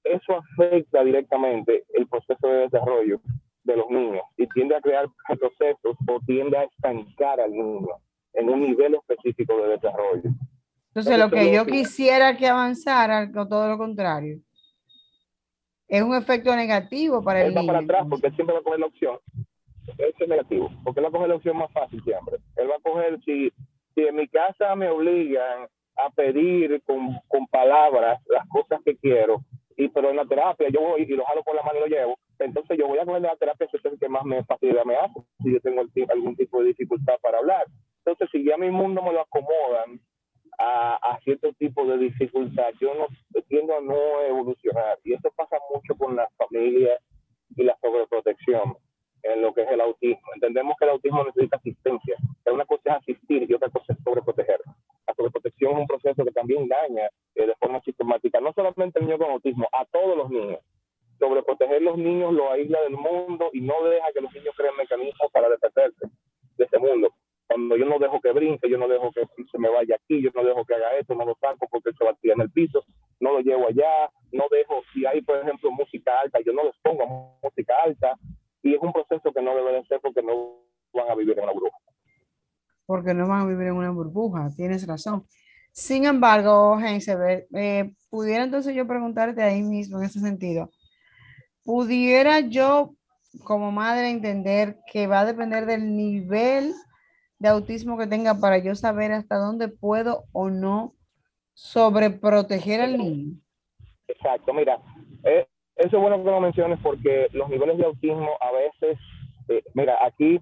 [0.03, 3.21] Eso afecta directamente el proceso de desarrollo
[3.63, 7.95] de los niños y tiende a crear procesos o tiende a estancar al niño
[8.33, 10.29] en un nivel específico de desarrollo.
[10.87, 14.39] Entonces, lo que yo quisiera que avanzara, todo lo contrario.
[15.87, 17.65] Es un efecto negativo para el niño.
[17.67, 19.19] para atrás porque siempre va a coger la opción
[19.97, 22.37] eso es negativo, porque él va a coger la opción más fácil siempre.
[22.55, 23.51] Él va a coger, si,
[23.95, 29.43] si en mi casa me obligan a pedir con, con palabras las cosas que quiero,
[29.77, 31.87] y pero en la terapia yo voy y lo jalo por la mano y lo
[31.87, 34.83] llevo, entonces yo voy a coger la terapia que es el que más me facilita
[34.85, 37.65] me hace, si yo tengo algún tipo de dificultad para hablar.
[38.05, 39.99] Entonces, si ya mi mundo me lo acomodan
[40.59, 43.07] a, cierto tipo de dificultad, yo no
[43.47, 44.99] tiendo a no evolucionar.
[45.03, 46.99] Y esto pasa mucho con la familia
[47.55, 48.75] y la sobreprotección
[49.23, 50.27] en lo que es el autismo.
[50.35, 52.17] Entendemos que el autismo necesita asistencia,
[52.51, 54.59] una cosa es asistir y otra cosa es sobreproteger.
[55.07, 59.05] La sobreprotección es un proceso que también daña eh, de forma sistemática, no solamente al
[59.05, 60.59] niño con autismo, a todos los niños.
[61.19, 65.31] Sobreproteger los niños lo aísla del mundo y no deja que los niños creen mecanismos
[65.31, 66.07] para defenderse
[66.57, 67.13] de ese mundo.
[67.47, 70.31] Cuando yo no dejo que brinque, yo no dejo que se me vaya aquí, yo
[70.33, 72.51] no dejo que haga esto, no lo saco porque se va a tirar en el
[72.51, 72.83] piso,
[73.19, 76.75] no lo llevo allá, no dejo, si hay, por ejemplo, música alta, yo no les
[76.81, 78.17] pongo música alta,
[78.63, 80.63] y es un proceso que no debe de ser porque no
[80.93, 81.77] van a vivir en una burbuja.
[82.85, 85.25] Porque no van a vivir en una burbuja, tienes razón.
[85.71, 90.69] Sin embargo, Heinze, eh, pudiera entonces yo preguntarte ahí mismo en ese sentido,
[91.63, 92.93] ¿pudiera yo
[93.43, 96.73] como madre entender que va a depender del nivel
[97.39, 100.93] de autismo que tenga para yo saber hasta dónde puedo o no
[101.53, 103.37] sobreproteger al niño?
[104.07, 104.79] Exacto, mira,
[105.23, 108.99] eh, eso es bueno que lo menciones porque los niveles de autismo a veces,
[109.49, 110.39] eh, mira, aquí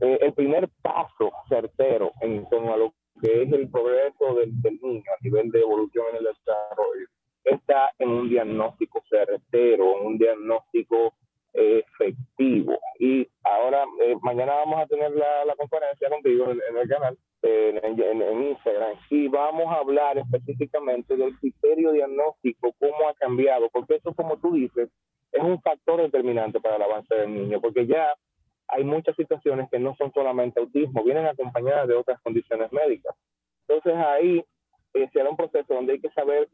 [0.00, 5.04] eh, el primer paso certero en torno a lo que es el progreso del, niño
[5.08, 7.06] a nivel de evolución en el desarrollo
[7.44, 11.14] está en un diagnóstico certero, en un diagnóstico
[11.52, 12.78] efectivo.
[12.98, 17.18] Y ahora, eh, mañana vamos a tener la, la conferencia contigo en, en el canal,
[17.42, 23.96] en, en, Instagram, y vamos a hablar específicamente del criterio diagnóstico, cómo ha cambiado, porque
[23.96, 24.88] eso, como tú dices,
[25.30, 28.14] es un factor determinante para el avance del niño, porque ya
[28.68, 33.14] hay muchas situaciones que no son solamente autismo, vienen acompañadas de otras condiciones médicas.
[33.66, 34.44] Entonces ahí
[34.94, 36.48] eh, será un proceso donde hay que saber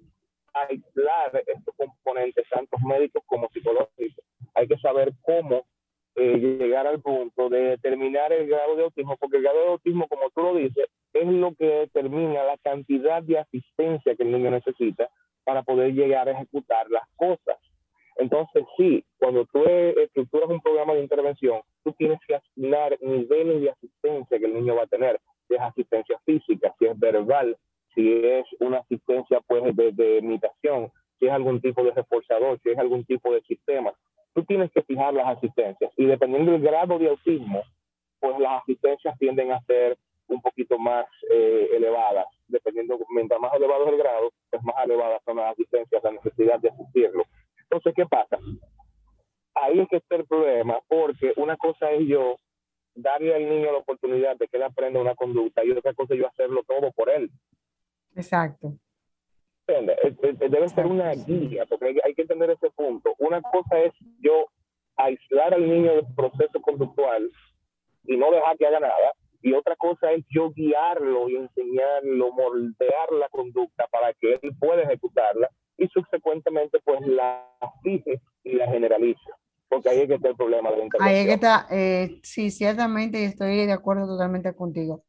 [0.52, 4.24] aislar estos componentes, tanto médicos como psicológicos.
[4.54, 5.66] Hay que saber cómo
[6.16, 10.08] eh, llegar al punto de determinar el grado de autismo, porque el grado de autismo,
[10.08, 14.50] como tú lo dices, es lo que determina la cantidad de asistencia que el niño
[14.50, 15.08] necesita
[15.44, 17.56] para poder llegar a ejecutar las cosas.
[18.16, 23.70] Entonces, sí, cuando tú estructuras un programa de intervención, tú tienes que asignar niveles de
[23.70, 27.56] asistencia que el niño va a tener, si es asistencia física, si es verbal,
[27.94, 32.78] si es una asistencia pues de, imitación, si es algún tipo de reforzador, si es
[32.78, 33.92] algún tipo de sistema
[34.34, 37.62] tú tienes que fijar las asistencias y dependiendo del grado de autismo,
[38.18, 43.86] pues las asistencias tienden a ser un poquito más eh, elevadas, dependiendo, mientras más elevado
[43.86, 47.24] es el grado, pues más elevadas son las asistencias, la necesidad de asistirlo.
[47.62, 48.38] Entonces, ¿qué pasa?
[49.54, 52.36] Ahí es que está el problema, porque una cosa es yo
[52.94, 56.20] darle al niño la oportunidad de que él aprenda una conducta y otra cosa es
[56.20, 57.30] yo hacerlo todo por él.
[58.14, 58.74] Exacto.
[59.66, 63.14] Debe ser una guía, porque hay, que entender ese punto.
[63.18, 64.46] Una cosa es yo
[64.96, 67.30] aislar al niño del proceso conductual
[68.04, 73.12] y no dejar que haga nada, y otra cosa es yo guiarlo y enseñarlo, moldear
[73.12, 75.48] la conducta para que él pueda ejecutarla
[75.78, 77.46] y subsecuentemente pues la
[77.82, 79.30] fije y la generalice.
[79.70, 82.50] Porque ahí es que está el problema de la Ahí es que está, eh, sí,
[82.50, 85.04] ciertamente estoy de acuerdo totalmente contigo.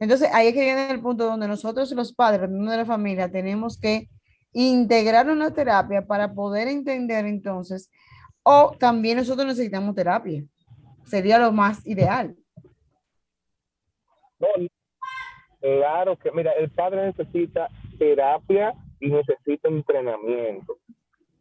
[0.00, 3.78] Entonces, ahí es que viene el punto donde nosotros los padres, de la familia, tenemos
[3.78, 4.08] que
[4.52, 7.90] integrar una terapia para poder entender entonces,
[8.42, 10.42] o también nosotros necesitamos terapia.
[11.04, 12.34] Sería lo más ideal.
[15.60, 17.68] claro que, mira, el padre necesita
[17.98, 20.78] terapia y necesita entrenamiento.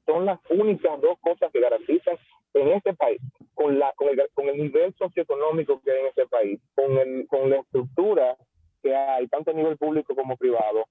[0.06, 2.18] Son las únicas dos cosas que garantizan
[2.54, 3.20] en este país,
[3.54, 7.28] con, la, con, el, con el nivel socioeconómico que hay en este país, con, el,
[7.28, 8.38] con la estructura
[8.82, 10.86] que hay, tanto a nivel público como privado,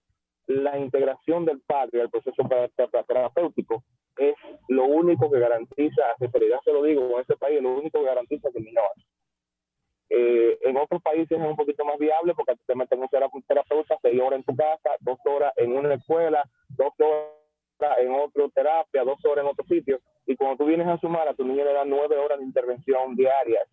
[0.47, 2.43] la integración del padre al proceso
[3.07, 3.83] terapéutico
[4.17, 4.35] es
[4.69, 8.51] lo único que garantiza, a se lo digo, en este país, lo único que garantiza
[8.51, 8.81] que el niño
[10.09, 14.21] eh, en otros países es un poquito más viable porque te meten un terapeuta seis
[14.21, 19.25] horas en tu casa, dos horas en una escuela, dos horas en otra terapia, dos
[19.25, 20.01] horas en otro sitio.
[20.27, 23.15] Y cuando tú vienes a sumar, a tu niño le dan nueve horas de intervención
[23.15, 23.69] diarias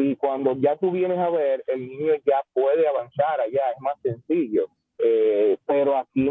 [0.00, 4.00] y cuando ya tú vienes a ver, el niño ya puede avanzar allá, es más
[4.00, 4.68] sencillo.
[4.96, 6.30] Eh, pero aquí...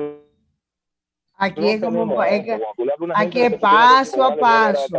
[1.36, 2.22] Aquí es como...
[2.22, 4.98] aquí es paso a paso.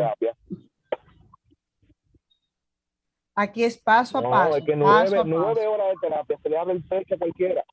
[3.34, 4.56] Aquí es paso a paso.
[4.58, 7.64] Es que nueve, nueve horas de terapia se le abre el pecho a cualquiera.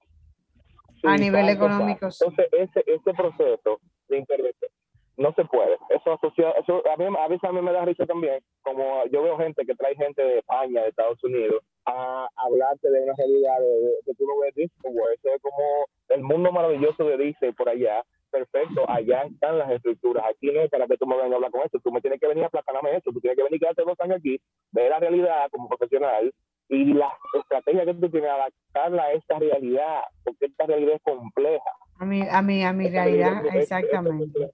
[1.03, 2.06] a nivel económico.
[2.06, 4.72] Entonces, ese, ese proceso de intervención
[5.18, 5.78] no se puede.
[5.89, 9.24] Eso asocia, eso a mí a veces a mí me da risa también, como yo
[9.24, 13.59] veo gente que trae gente de España, de Estados Unidos, a hablarte de una realidad
[13.59, 18.03] de, que tú lo ves Eso es como el mundo maravilloso de Disney por allá.
[18.32, 20.26] Perfecto, allá están las estructuras.
[20.26, 21.80] Aquí no es para que tú me vengas a hablar con eso.
[21.82, 23.11] Tú me tienes que venir a aplacarme eso.
[23.13, 24.38] Tú tienes que venir quedarte dos años aquí,
[24.74, 26.34] ver la realidad como profesional
[26.68, 31.70] y la estrategia que tú tienes, adaptarla a esta realidad, porque esta realidad es compleja.
[31.99, 34.51] A mi, a mi, a mi realidad, exactamente.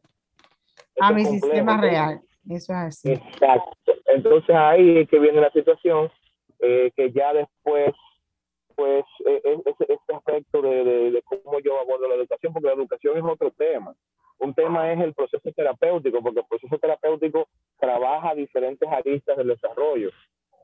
[0.99, 2.21] A mi sistema real.
[2.49, 3.11] Eso es así.
[3.11, 3.93] Exacto.
[4.07, 6.11] Entonces ahí es que viene la situación
[6.59, 7.93] eh, que ya después,
[8.75, 9.41] pues, eh,
[9.89, 13.95] este aspecto de, de, cómo yo abordo la educación, porque la educación es otro tema.
[14.39, 17.47] Un tema es el proceso terapéutico, porque el proceso terapéutico
[17.79, 20.09] trabaja diferentes aristas del desarrollo.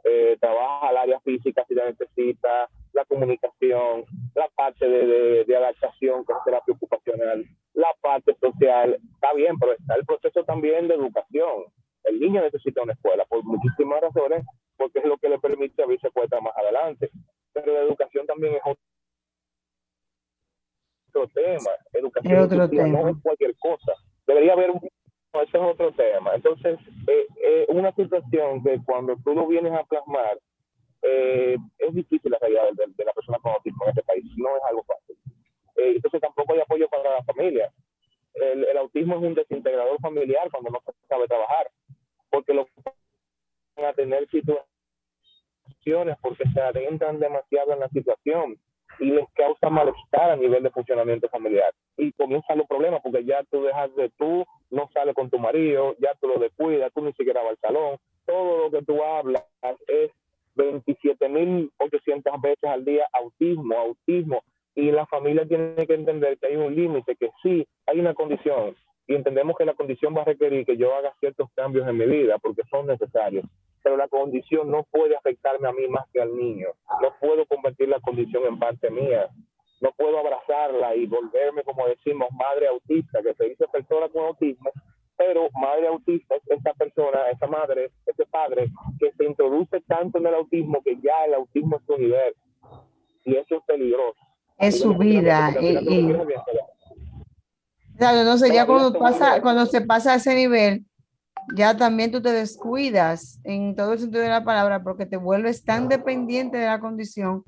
[0.04, 4.06] Eh, trabaja el área física si la necesita, la comunicación,
[4.36, 7.46] la parte de, de, adaptación con terapia ocupacional,
[7.78, 11.66] la parte social, está bien, pero está el proceso también de educación.
[12.04, 14.44] El niño necesita una escuela por muchísimas razones,
[14.78, 17.12] porque es lo que le permite abrirse puertas más adelante.
[17.54, 18.62] Pero la educación también es
[21.10, 21.70] otro tema.
[21.94, 22.88] Educación otro tema.
[22.88, 23.94] no es cualquier cosa.
[24.26, 24.82] Debería haber un
[25.44, 26.34] ese es otro tema.
[26.34, 30.40] Entonces, eh, eh, una situación que cuando tú lo vienes a plasmar,
[31.04, 34.26] eh, es difícil la realidad de, la persona con autismo en este país.
[34.36, 34.97] No es algo fácil.
[37.50, 40.80] El, autismo es un desintegrador familiar cuando no
[41.10, 41.70] sabe trabajar,
[42.30, 42.68] porque lo
[43.76, 44.68] van a tener situaciones
[46.22, 48.58] porque se adentran demasiado en la situación
[49.00, 51.74] y les causa malestar a nivel de funcionamiento familiar.
[51.98, 55.96] Y comienzan los problemas porque ya tú dejas de tú, no sales con tu marido,
[56.00, 57.98] ya tú lo descuidas, tú ni siquiera vas al salón.
[58.26, 59.44] Todo lo que tú hablas
[59.88, 60.12] es
[60.56, 64.44] 27.800 veces al día autismo, autismo.
[64.78, 68.76] Y la familia tiene que entender que hay un límite, que sí, hay una condición.
[69.08, 72.06] Y entendemos que la condición va a requerir que yo haga ciertos cambios en mi
[72.06, 73.44] vida porque son necesarios
[73.88, 76.68] pero la condición no puede afectarme a mí más que al niño.
[77.02, 79.30] No puedo convertir la condición en parte mía.
[79.80, 84.72] No puedo abrazarla y volverme, como decimos, madre autista, que se dice persona con autismo,
[85.16, 88.68] pero madre autista es esa persona, esa madre, ese padre
[89.00, 92.36] que se introduce tanto en el autismo que ya el autismo es su nivel.
[93.24, 94.20] Y eso es peligroso.
[94.58, 95.56] Es su vida.
[95.62, 96.14] Y,
[97.98, 100.86] Claro, no sé, ya cuando pasa, cuando se pasa a ese nivel,
[101.56, 105.64] ya también tú te descuidas en todo el sentido de la palabra porque te vuelves
[105.64, 107.44] tan dependiente de la condición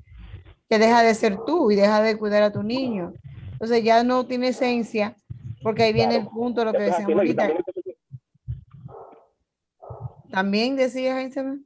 [0.68, 3.12] que deja de ser tú y deja de cuidar a tu niño.
[3.52, 5.16] Entonces ya no tiene esencia
[5.62, 7.52] porque ahí viene el punto, lo que decíamos ahorita.
[10.30, 11.64] También decía Heinzelman.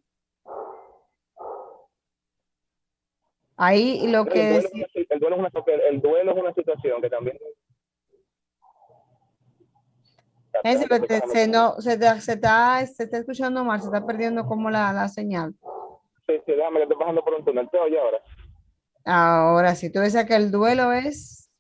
[3.65, 4.59] Ahí lo que...
[4.59, 5.51] El duelo, es una,
[5.89, 7.39] el duelo es una situación que también
[11.33, 14.93] se, no, se, está, se, está, se está escuchando mal, se está perdiendo como la,
[14.93, 15.55] la señal.
[16.27, 17.69] Sí, sí, déjame que estoy bajando por un túnel.
[17.71, 18.21] ¿Te oye ahora?
[19.05, 21.51] Ahora sí, tú dices que el duelo es...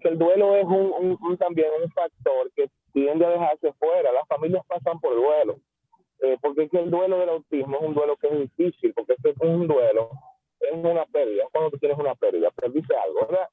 [0.00, 4.12] Que el duelo es un, un, también un factor que tiende a dejarse fuera.
[4.12, 5.60] Las familias pasan por duelo.
[6.20, 9.14] Eh, porque es que el duelo del autismo es un duelo que es difícil, porque
[9.22, 10.10] es un duelo,
[10.60, 11.44] es una pérdida.
[11.52, 13.48] Cuando tú tienes una pérdida, perdiste algo, ¿verdad?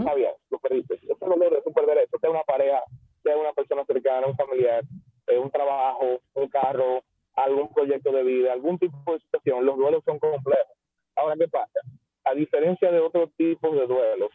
[0.00, 0.94] Está bien, lo perdiste.
[0.94, 2.82] Ese dolor de tu perder eso, es una pareja
[3.26, 4.84] sea una persona cercana, un familiar,
[5.26, 7.02] eh, un trabajo, un carro,
[7.34, 10.76] algún proyecto de vida, algún tipo de situación, los duelos son complejos.
[11.16, 11.80] Ahora, ¿qué pasa?
[12.24, 14.30] A diferencia de otros tipos de duelos,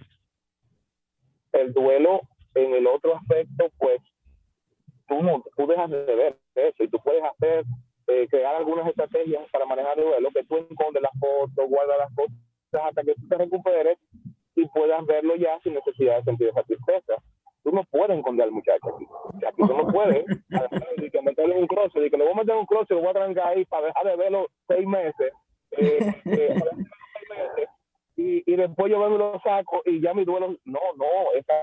[1.53, 2.21] el duelo
[2.55, 4.01] en el otro aspecto, pues
[5.07, 7.63] tú no, tú dejas de ver eso y tú puedes hacer,
[8.11, 12.15] eh, crear algunas estrategias para manejar el duelo, que tú encontres las fotos, guardas las
[12.15, 13.97] cosas hasta que tú te recuperes
[14.55, 17.15] y puedas verlo ya sin necesidad de sentir esa tristeza
[17.63, 19.05] tú no puedes esconder al muchacho aquí.
[19.45, 20.25] Aquí tú no puedes
[20.97, 23.01] y que meterle un closet, y que le voy a meter un closet y lo
[23.01, 25.33] voy a trancar ahí para dejar de verlo seis meses.
[25.71, 26.55] Eh, eh,
[28.17, 31.05] y, y después yo vengo y lo saco y ya mi duelo, no, no,
[31.35, 31.53] esa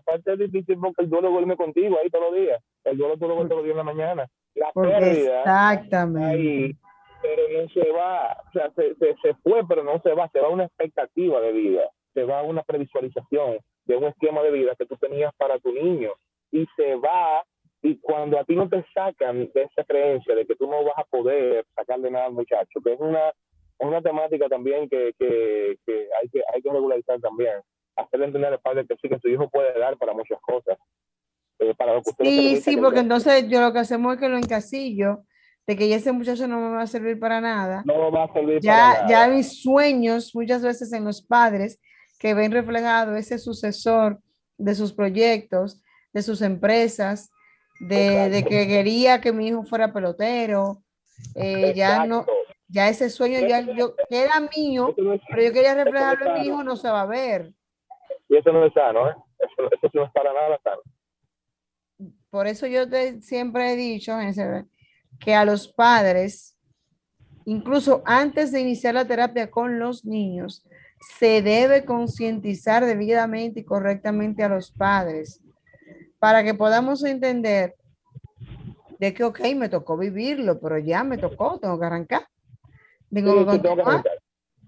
[0.00, 2.62] parte es difícil porque el duelo duerme contigo ahí todos los días.
[2.84, 4.26] El duelo tú lo todos los días en la mañana.
[4.54, 5.40] La pérdida.
[5.40, 6.26] Exactamente.
[6.26, 6.76] Ahí,
[7.22, 10.40] pero no se va, o sea, se, se, se fue, pero no se va, se
[10.40, 11.82] va una expectativa de vida,
[12.14, 16.12] se va una previsualización de un esquema de vida que tú tenías para tu niño
[16.50, 17.42] y se va
[17.82, 20.98] y cuando a ti no te sacan de esa creencia de que tú no vas
[20.98, 23.32] a poder sacarle nada al muchacho, que es una,
[23.78, 27.60] una temática también que, que, que, hay que hay que regularizar también,
[27.98, 30.78] hacerle entender al padre que sí, que su hijo puede dar para muchas cosas.
[31.58, 34.36] Eh, para lo que sí, sí, porque entonces yo lo que hacemos es que lo
[34.36, 35.24] encasillo
[35.66, 37.82] de que ya ese muchacho no me va a servir para nada.
[37.84, 39.08] No va a servir ya, para nada.
[39.08, 41.80] Ya mis sueños muchas veces en los padres
[42.18, 44.20] que ven reflejado ese sucesor
[44.56, 45.82] de sus proyectos,
[46.12, 47.30] de sus empresas,
[47.80, 50.82] de, que quería que mi hijo fuera pelotero.
[51.34, 52.24] Eh, ya no,
[52.68, 56.76] ya ese sueño ya yo era mío, pero yo quería reflejarlo en mi hijo, no
[56.76, 57.52] se va a ver.
[58.28, 59.14] Y eso no es sano, ¿eh?
[59.38, 60.82] Eso, eso no es para nada sano.
[62.30, 64.16] Por eso yo te, siempre he dicho
[65.18, 66.56] que a los padres,
[67.44, 70.64] incluso antes de iniciar la terapia con los niños,
[71.18, 75.40] se debe concientizar debidamente y correctamente a los padres
[76.18, 77.76] para que podamos entender
[78.98, 82.28] de que, ok, me tocó vivirlo, pero ya me tocó, tengo que arrancar.
[83.10, 84.17] Sí, tengo que arrancar.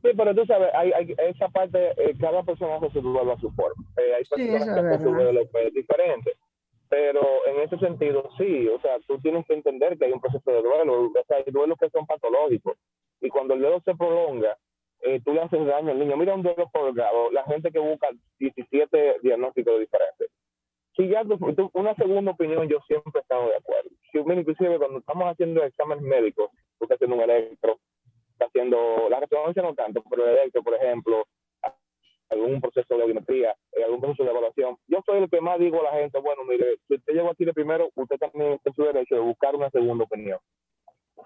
[0.03, 3.41] Sí, pero tú sabes, hay, hay esa parte, eh, cada persona hace su duelo a
[3.41, 3.85] su forma.
[3.97, 6.33] Eh, hay personas que hacen su duelo pues, diferente.
[6.89, 10.51] Pero en ese sentido, sí, o sea, tú tienes que entender que hay un proceso
[10.51, 11.05] de duelo.
[11.05, 12.77] O sea, hay duelos que son patológicos.
[13.21, 14.57] Y cuando el duelo se prolonga,
[15.03, 16.17] eh, tú le haces daño al niño.
[16.17, 20.31] Mira un duelo prolongado, la gente que busca 17 diagnósticos diferentes
[21.01, 21.23] si ya
[21.73, 23.91] una segunda opinión, yo siempre he estado de acuerdo.
[24.13, 27.79] Si, inclusive cuando estamos haciendo exámenes médicos, usted haciendo un electro,
[28.41, 31.25] está haciendo la resonancia no tanto, pero el electro, por ejemplo,
[32.31, 34.77] algún proceso de audiometría, eh, algún proceso de evaluación.
[34.87, 37.45] Yo soy el que más digo a la gente, bueno, mire, si usted llegó aquí
[37.45, 40.39] de primero, usted también en su derecho de buscar una segunda opinión.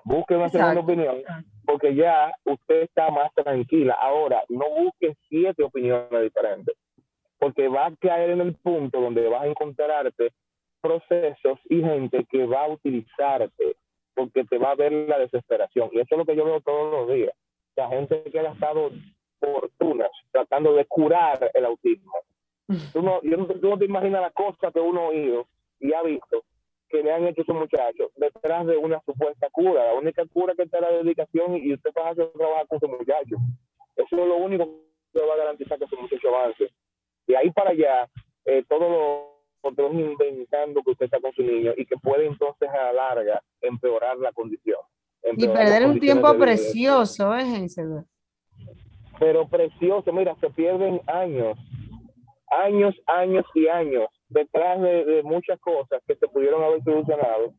[0.05, 1.23] Busque una segunda opinión,
[1.65, 3.97] porque ya usted está más tranquila.
[4.01, 6.75] Ahora, no busque siete opiniones diferentes
[7.45, 10.33] porque va a caer en el punto donde vas a encontrarte
[10.81, 13.77] procesos y gente que va a utilizarte
[14.15, 15.91] porque te va a ver la desesperación.
[15.93, 17.35] Y eso es lo que yo veo todos los días.
[17.77, 18.91] La gente que ha gastado
[19.41, 22.13] fortunas tratando de curar el autismo.
[22.93, 25.47] Tú no, yo no, tú no te imaginas la cosa que uno ha oído
[25.81, 26.45] y ha visto
[26.89, 29.87] que le han hecho esos muchachos detrás de una supuesta cura.
[29.87, 32.87] La única cura que está la dedicación y usted va a hacer trabajar con ese
[32.87, 33.37] muchacho.
[33.97, 34.67] Eso es lo único
[35.13, 36.71] que va a garantizar que ese muchacho avance
[37.27, 38.09] de ahí para allá,
[38.45, 39.34] eh, todo lo
[39.65, 43.43] otros inventando que usted está con su niño y que puede entonces a la larga
[43.61, 44.79] empeorar la condición.
[45.37, 47.67] y perder un tiempo precioso, ¿eh,
[49.19, 51.59] Pero precioso, mira, se pierden años,
[52.51, 57.55] años, años y años detrás de, muchas cosas que se pudieron haber solucionado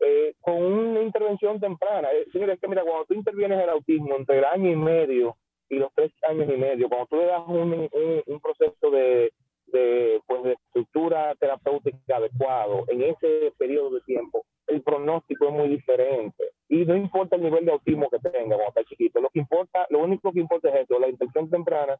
[0.00, 2.08] eh, con una intervención temprana.
[2.12, 5.36] Eh, señores, es que mira, cuando tú intervienes el autismo entre el año y medio
[5.68, 7.88] y los tres años y medio, cuando tú le das un,
[8.26, 9.32] un, proceso de,
[9.72, 15.68] de, pues de estructura terapéutica adecuado en ese periodo de tiempo, el pronóstico es muy
[15.68, 16.50] diferente.
[16.68, 19.86] Y no importa el nivel de autismo que tenga cuando está chiquito, lo que importa,
[19.90, 21.98] lo único que importa es eso, la infección temprana,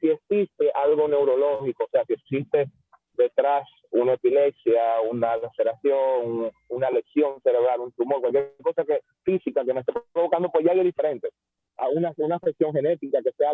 [0.00, 2.68] si existe algo neurológico, o sea, si existe
[3.16, 9.74] detrás una epilepsia, una laceración, una lesión cerebral, un tumor, cualquier cosa que física que
[9.74, 11.28] me esté provocando, pues ya es diferente
[11.76, 13.52] a una, una afección genética que sea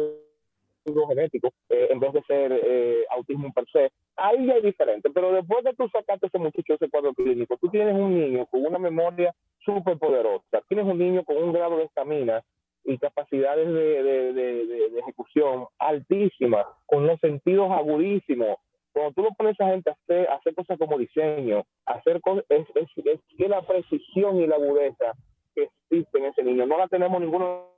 [0.87, 5.11] algo genético, eh, en vez de ser eh, autismo per se, ahí es diferente.
[5.11, 8.65] Pero después de tú sacaste ese muchacho ese cuadro clínico, tú tienes un niño con
[8.65, 12.43] una memoria súper poderosa, tienes un niño con un grado de estamina
[12.85, 18.57] y capacidades de, de, de, ejecución altísimas, con los sentidos agudísimos.
[18.93, 22.67] Cuando tú lo pones a gente a hacer, hacer cosas como diseño, hacer cosas, es,
[22.75, 25.13] es, que la precisión y la agudeza
[25.55, 27.69] que existe en ese niño no la tenemos ninguno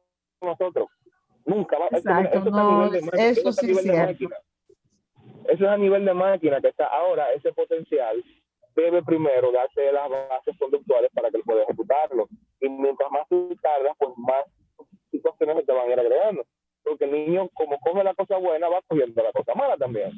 [0.41, 0.89] nosotros.
[1.55, 1.89] Nunca va.
[1.91, 4.31] Exacto, eso, no, eso, sí es Eso
[5.49, 8.23] es a nivel de máquina que está ahora, ese potencial
[8.75, 12.27] debe primero darse las bases conductuales para que él pueda ejecutarlo.
[12.61, 14.45] Y mientras más tú tardas, pues más
[15.11, 16.45] situaciones se te van a ir agregando.
[16.83, 20.11] Porque el niño, como coge la cosa buena, va cogiendo la cosa mala también.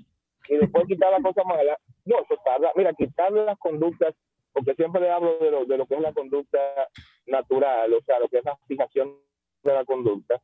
[0.49, 2.70] Y después quitar la cosa mala, no, eso tarda.
[2.76, 4.14] Mira, quitarle las conductas,
[4.53, 6.59] porque siempre le hablo de lo, de lo que es la conducta
[7.26, 9.16] natural, o sea, lo que es la fijación
[9.62, 10.41] de la conducta.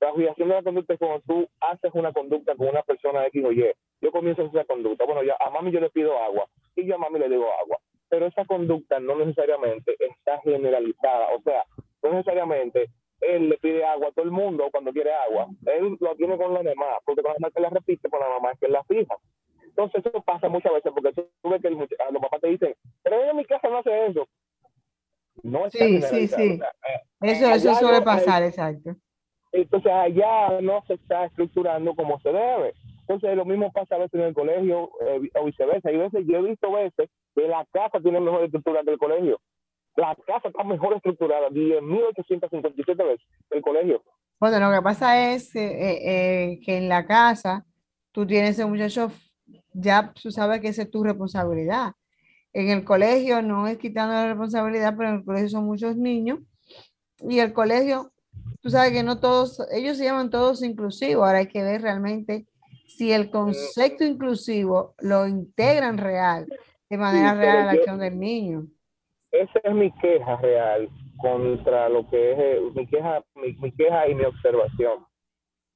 [0.00, 3.44] La fijación de la conducta es cuando tú haces una conducta con una persona X
[3.44, 3.64] o Y.
[4.00, 5.04] Yo comienzo a hacer esa conducta.
[5.04, 7.78] Bueno, ya a mami yo le pido agua y yo a mami le digo agua.
[8.08, 11.28] Pero esa conducta no necesariamente está generalizada.
[11.34, 11.64] O sea,
[12.02, 12.90] no necesariamente
[13.20, 15.46] él le pide agua a todo el mundo cuando quiere agua.
[15.66, 18.28] Él lo tiene con la mamá, porque con la mamá que la repite, con la
[18.28, 19.16] mamá es que la fija.
[19.64, 23.36] Entonces eso pasa muchas veces porque tú ves que los papás te dicen, pero en
[23.36, 24.28] mi casa no hace eso.
[25.42, 26.42] No sí, sí, sí.
[26.42, 28.94] Eh, eso, eso suele pasar, exacto.
[29.54, 32.74] Entonces allá no se está estructurando como se debe.
[33.00, 35.92] Entonces lo mismo pasa a veces en el colegio eh, o viceversa.
[35.92, 39.40] Y veces yo he visto veces que la casa tiene mejor estructura que el colegio.
[39.96, 44.02] La casa está mejor estructurada 10.857 veces el colegio.
[44.40, 47.64] Bueno, lo que pasa es eh, que en la casa
[48.10, 49.12] tú tienes ese muchacho,
[49.72, 51.92] ya tú sabes que esa es tu responsabilidad.
[52.52, 56.40] En el colegio no es quitando la responsabilidad, pero en el colegio son muchos niños
[57.20, 58.12] y el colegio,
[58.64, 62.46] tú sabes que no todos, ellos se llaman todos inclusivos, ahora hay que ver realmente
[62.86, 66.46] si el concepto inclusivo lo integran real,
[66.88, 68.66] de manera real a la acción del niño.
[69.32, 70.88] esa es mi queja real
[71.18, 75.04] contra lo que es eh, mi queja, mi, queja y mi observación.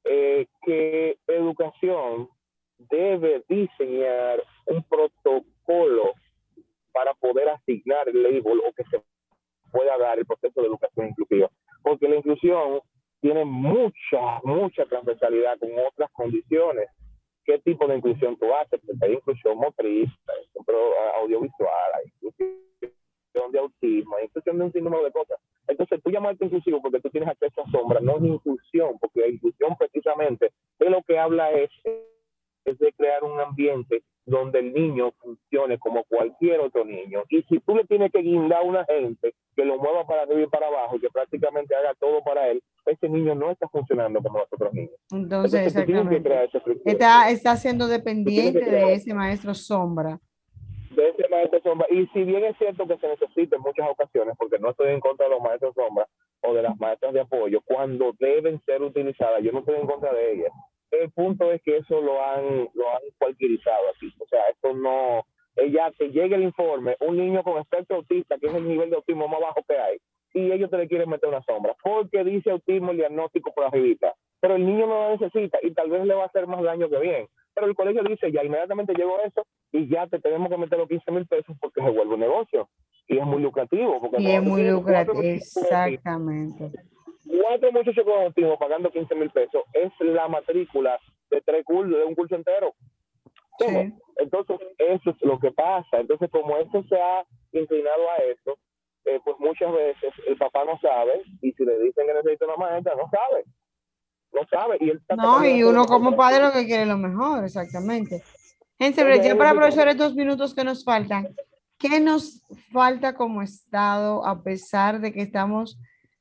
[0.05, 2.31] Eh, que educación
[2.79, 6.15] debe diseñar un protocolo
[6.93, 9.03] para poder asignar el label o que se
[9.71, 11.51] pueda dar el proceso de educación inclusiva.
[11.89, 12.81] Porque la inclusión
[13.23, 16.91] tiene mucha, mucha transversalidad con otras condiciones.
[17.47, 18.79] ¿Qué tipo de inclusión tú haces?
[18.87, 20.67] Porque hay inclusión motriz, hay
[21.23, 25.39] audiovisual, hay inclusión de autismo, hay inclusión de un sinnúmero de cosas.
[25.67, 29.29] Entonces, tú llamarte inclusivo porque tú tienes acceso a sombra, no es inclusión, porque la
[29.29, 31.71] inclusión precisamente de lo que habla es,
[32.71, 37.25] es de crear un ambiente donde el niño funcione como cualquier otro niño.
[37.31, 40.43] Y si tú le tienes que guindar a una gente que lo mueva para arriba
[40.43, 44.23] y para abajo y que prácticamente haga todo para él, ese niño no está funcionando
[44.23, 44.93] como los otros niños.
[45.11, 46.23] Entonces, exactamente.
[46.85, 50.21] Está, está siendo dependiente de ese maestro sombra.
[50.91, 51.87] De ese maestro sombra.
[51.91, 55.01] Y si bien es cierto que se necesita en muchas ocasiones, porque no estoy en
[55.01, 56.07] contra de los maestros sombra
[56.43, 60.13] o de las maestras de apoyo, cuando deben ser utilizadas, yo no estoy en contra
[60.13, 60.53] de ellas
[60.91, 64.13] el punto es que eso lo han, lo han cualquierizado aquí.
[64.19, 65.25] O sea, esto no,
[65.57, 68.97] ella te llega el informe, un niño con espectro autista, que es el nivel de
[68.97, 69.99] autismo más bajo que hay,
[70.35, 74.15] y ellos te le quieren meter una sombra, porque dice autismo el diagnóstico por arribita.
[74.41, 76.89] Pero el niño no lo necesita y tal vez le va a hacer más daño
[76.89, 77.27] que bien.
[77.55, 80.89] Pero el colegio dice, ya inmediatamente llegó eso y ya te tenemos que meter los
[80.89, 82.69] 15 mil pesos porque se vuelve un negocio.
[83.09, 83.99] Y es muy lucrativo.
[84.01, 86.71] Porque y es muy lucrativo, exactamente
[87.27, 90.99] cuatro muchachos con autismo pagando 15 mil pesos es la matrícula
[91.31, 92.75] de tres cursos, de un curso entero.
[94.17, 95.99] Entonces, eso es lo que pasa.
[95.99, 98.59] Entonces, como esto se ha inclinado a eso,
[99.05, 102.57] eh, pues muchas veces el papá no sabe y si le dicen que necesita una
[102.57, 103.45] maestra, no sabe.
[104.33, 104.77] No sabe.
[104.81, 108.23] Y no, y uno como padre lo que quiere lo mejor, exactamente.
[108.79, 111.35] Gente, ya para aprovechar estos minutos que nos faltan,
[111.79, 115.79] ¿qué nos falta como Estado a pesar de que estamos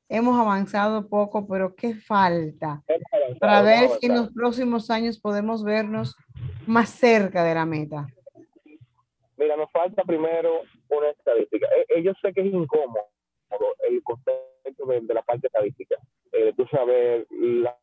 [0.08, 2.82] hemos avanzado poco, pero ¿qué falta?
[3.40, 6.16] Para ver si en los próximos años podemos vernos
[6.66, 8.06] más cerca de la meta.
[9.36, 11.66] Mira, nos falta primero una estadística.
[11.88, 13.04] E, yo sé que es incómodo
[13.88, 15.96] el concepto de, la parte estadística.
[16.32, 17.76] Eh, tú sabes la,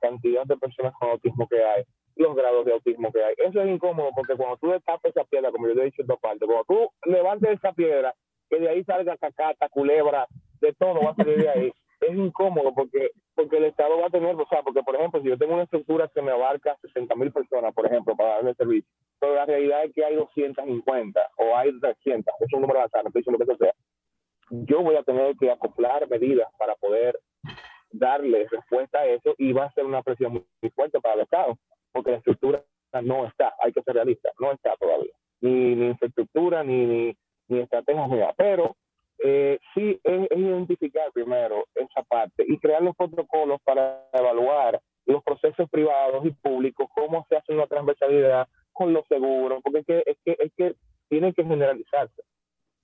[0.00, 1.84] cantidad de personas con autismo que hay,
[2.16, 3.34] los grados de autismo que hay.
[3.38, 6.08] Eso es incómodo porque cuando tú destapas esa piedra, como yo te he dicho en
[6.08, 8.14] dos partes, cuando tú levantes esa piedra,
[8.48, 10.26] que de ahí salga cacata, culebra,
[10.66, 11.72] de todo va a salir de ahí.
[12.00, 15.28] Es incómodo porque, porque el Estado va a tener, o sea, porque por ejemplo, si
[15.28, 18.90] yo tengo una estructura que me abarca 60 mil personas, por ejemplo, para darle servicio,
[19.18, 23.08] pero la realidad es que hay 250 o hay 300, es un número azar, no
[23.08, 23.72] estoy diciendo que eso sea.
[24.50, 27.18] Yo voy a tener que acoplar medidas para poder
[27.90, 31.56] darle respuesta a eso y va a ser una presión muy, fuerte para el Estado,
[31.92, 32.62] porque la estructura
[33.02, 37.16] no está, hay que ser realista, no está todavía, ni, ni infraestructura, ni, ni,
[37.48, 38.34] ni estrategia, ni nada.
[38.36, 38.76] Pero
[39.18, 45.68] eh, sí es, identificar primero esa parte y crear los protocolos para evaluar los procesos
[45.70, 50.16] privados y públicos, cómo se hace una transversalidad con los seguros, porque es que, es
[50.24, 50.74] que, es que
[51.08, 52.22] tiene que generalizarse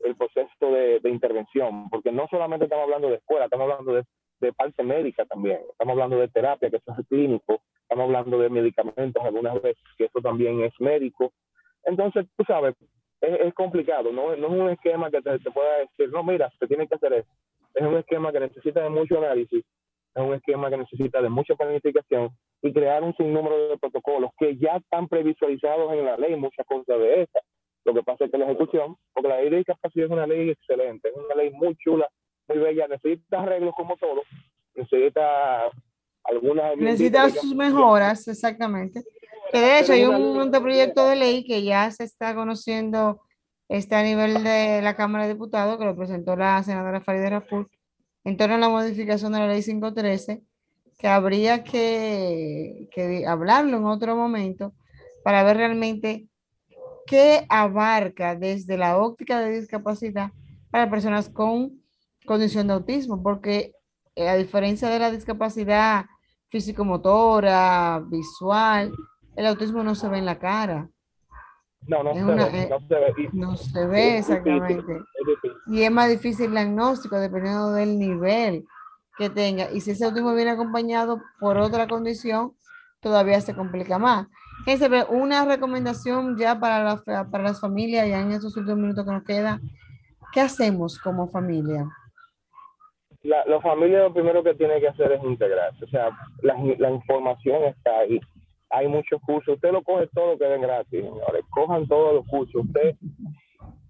[0.00, 4.04] el proceso de, intervención, porque no solamente estamos hablando de escuela, estamos hablando de,
[4.40, 8.50] de parte médica también, estamos hablando de terapia, que eso es clínico, estamos hablando de
[8.50, 11.32] medicamentos algunas veces, que eso también es médico.
[11.84, 12.74] Entonces, tú sabes,
[13.22, 16.88] es, complicado, no, no, es un esquema que te, pueda decir, no, mira, se tiene
[16.88, 17.28] que hacer eso.
[17.74, 19.64] Es un esquema que necesita de mucho análisis,
[20.14, 22.30] es un esquema que necesita de mucha planificación
[22.62, 26.98] y crear un sinnúmero de protocolos que ya están previsualizados en la ley, muchas cosas
[26.98, 27.42] de esas.
[27.84, 30.50] Lo que pasa es que la ejecución, porque la ley de discapacidad es una ley
[30.50, 32.08] excelente, es una ley muy chula,
[32.48, 34.22] muy bella, necesita arreglos como todo,
[34.74, 35.70] necesita
[36.24, 36.76] algunas...
[36.76, 39.02] Necesita sus mejoras, exactamente.
[39.50, 43.20] Que de hecho hay un proyecto de ley que ya se está conociendo
[43.76, 47.70] está a nivel de la Cámara de Diputados, que lo presentó la senadora Farideh Raful,
[48.24, 50.42] en torno a la modificación de la ley 513,
[50.98, 54.74] que habría que, que hablarlo en otro momento
[55.24, 56.28] para ver realmente
[57.06, 60.30] qué abarca desde la óptica de discapacidad
[60.70, 61.82] para personas con
[62.26, 63.72] condición de autismo, porque
[64.14, 66.04] eh, a diferencia de la discapacidad
[66.52, 68.92] físico-motora, visual,
[69.34, 70.88] el autismo no se ve en la cara.
[71.88, 73.30] No, no, se, ve, no se ve.
[73.32, 75.00] No se ve exactamente.
[75.66, 78.64] Y es más difícil el diagnóstico dependiendo del nivel
[79.18, 79.72] que tenga.
[79.72, 82.52] Y si ese autismo viene acompañado por otra condición,
[83.00, 84.28] todavía se complica más.
[85.08, 89.24] una recomendación ya para, la, para las familias, ya en estos últimos minutos que nos
[89.24, 89.60] queda.
[90.32, 91.88] ¿Qué hacemos como familia?
[93.22, 95.84] La, la familia lo primero que tiene que hacer es integrarse.
[95.84, 96.10] O sea,
[96.42, 98.20] la, la información está ahí
[98.72, 99.54] hay muchos cursos.
[99.54, 101.44] Usted lo coge todo lo que den gratis, señores.
[101.50, 102.64] Cojan todos los cursos.
[102.64, 102.96] Usted,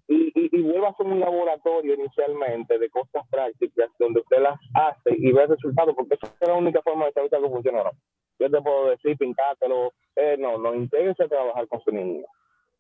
[0.09, 5.15] y, y, vuelva a ser un laboratorio inicialmente de cosas prácticas donde usted las hace
[5.17, 7.91] y ve el resultado, porque esa es la única forma de saber algo funciona no.
[8.39, 12.27] Yo te puedo decir, pintátelo, eh, no, no, intégrese a trabajar con su niño.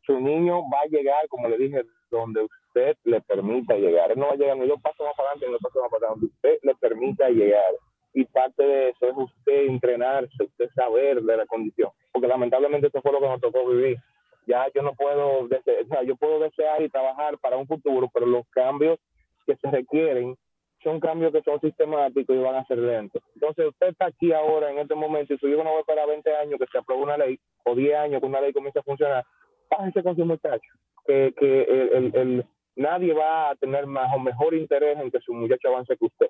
[0.05, 2.57] Su niño va a llegar, como le dije, donde usted
[3.05, 4.11] le permita llegar.
[4.11, 5.91] Él no va a llegar ni dos pasos más para adelante ni dos pasos más
[5.91, 7.75] para donde usted le permita llegar.
[8.15, 11.91] Y parte de eso es usted entrenarse, usted saber de la condición.
[12.13, 13.99] Porque lamentablemente esto fue lo que nos tocó vivir
[14.47, 18.47] ya yo no puedo, desear, yo puedo desear y trabajar para un futuro, pero los
[18.51, 18.99] cambios
[19.47, 20.37] que se requieren
[20.83, 23.23] son cambios que son sistemáticos y van a ser lentos.
[23.35, 26.09] Entonces, usted está aquí ahora, en este momento, y su hijo no va a esperar
[26.09, 28.83] 20 años que se apruebe una ley, o 10 años que una ley comience a
[28.83, 29.25] funcionar,
[29.69, 30.69] pásense con su muchacho,
[31.07, 31.63] que, que
[31.93, 32.45] el,
[32.77, 36.29] nadie va a tener más o mejor interés en que su muchacho avance que usted.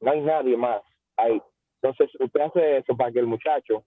[0.00, 0.82] No hay nadie más
[1.16, 1.40] ahí.
[1.82, 3.84] Entonces, usted hace eso para que el muchacho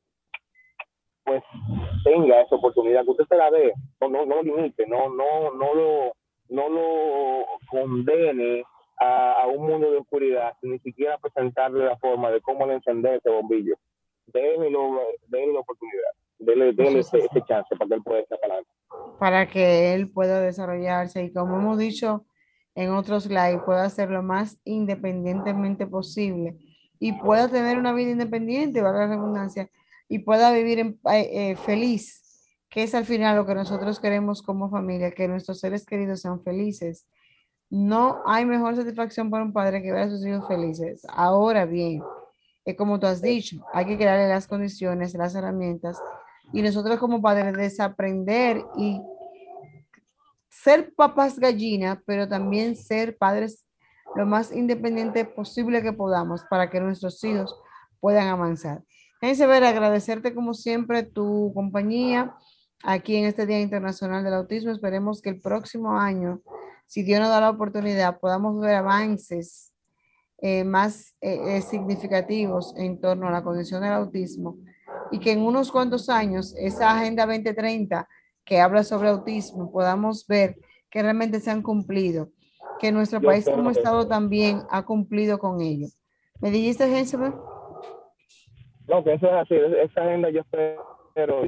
[1.24, 1.44] pues
[2.04, 5.74] tenga esa oportunidad, que usted se la dé, no, no, no limite, no, no, no
[5.76, 6.14] lo,
[6.50, 8.64] no lo condene
[9.00, 13.30] a, un mundo de oscuridad, ni siquiera presentarle la forma de cómo le encender ese
[13.30, 13.76] bombillo.
[14.28, 18.70] Déle, la oportunidad, déle, déle ese, ese, chance para que él pueda adelante.
[19.20, 22.26] Para que él pueda desarrollarse y como hemos dicho
[22.76, 26.58] en otros live, pueda hacer lo más independientemente posible
[27.00, 29.70] y pueda tener una vida independiente, valga la redundancia,
[30.08, 34.70] y pueda vivir en, eh, feliz, que es al final lo que nosotros queremos como
[34.70, 37.08] familia, que nuestros seres queridos sean felices.
[37.70, 41.06] No hay mejor satisfacción para un padre que ver a sus hijos felices.
[41.10, 42.02] Ahora bien,
[42.66, 46.02] es como tú has dicho, hay que crearle las condiciones, las herramientas,
[46.54, 49.02] y nosotros como padres desaprender y
[50.50, 53.66] ser papás gallina, pero también ser padres
[54.16, 57.56] lo más independiente posible que podamos para que nuestros hijos
[58.00, 58.82] puedan avanzar.
[59.22, 62.34] Ver, agradecerte como siempre tu compañía
[62.84, 64.72] aquí en este Día Internacional del Autismo.
[64.72, 66.42] Esperemos que el próximo año,
[66.88, 69.74] si Dios nos da la oportunidad, podamos ver avances
[70.42, 74.58] eh, más eh, eh, significativos en torno a la condición del autismo
[75.12, 78.08] y que en unos cuantos años esa Agenda 2030
[78.46, 80.58] que habla sobre autismo podamos ver
[80.90, 82.30] que realmente se han cumplilido,
[82.80, 85.88] que nuestro país como Estado también ha cumplido con ello.
[86.42, 87.34] ¿Me dijiste, Hensel?
[88.88, 91.46] No, que eso es así, esa agenda yo espero,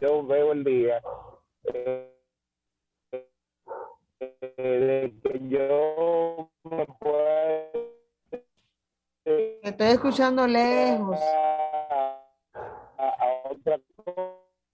[0.00, 1.02] yo veo el día
[1.72, 2.10] eh,
[4.40, 7.72] de que yo me pueda...
[9.24, 11.18] Te estoy escuchando lejos.
[12.98, 13.80] A, a, otra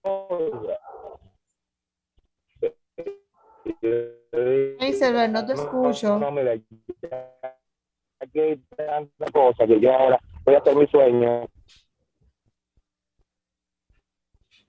[0.01, 0.79] cosa.
[3.81, 6.19] Hey, Silver, no te escucho.
[6.19, 6.53] No, no, mira,
[8.19, 11.47] aquí hay tanta cosa que yo ahora voy a hacer mi sueño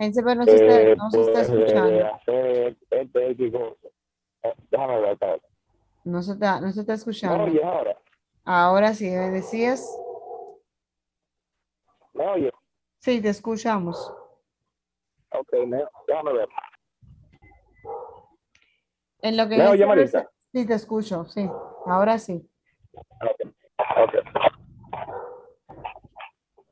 [0.02, 2.20] Ese no se está, eh, no se está pues, escuchando.
[2.26, 2.76] Eh,
[4.70, 5.18] déjame ver,
[6.04, 7.46] No se está, no se está escuchando.
[7.46, 7.96] No, ahora.
[8.44, 9.86] Ahora sí, ¿me decías?
[12.14, 12.50] No, oye.
[13.02, 14.14] Sí, te escuchamos.
[15.30, 15.48] Ok,
[16.06, 16.48] déjame ver.
[19.22, 20.30] En lo que ¿Me oye, Marisa?
[20.52, 21.50] Sí, te escucho, sí.
[21.86, 22.48] Ahora sí.
[22.92, 23.52] Ok,
[23.96, 24.14] ok.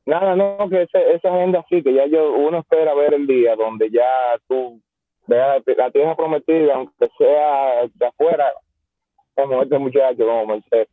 [0.06, 3.90] Nada, no, que esa agenda sí, que ya yo, uno espera ver el día donde
[3.90, 4.80] ya tú
[5.26, 8.52] veas la tierra prometida, aunque sea de afuera,
[9.34, 10.88] como este muchacho, como Mercedes,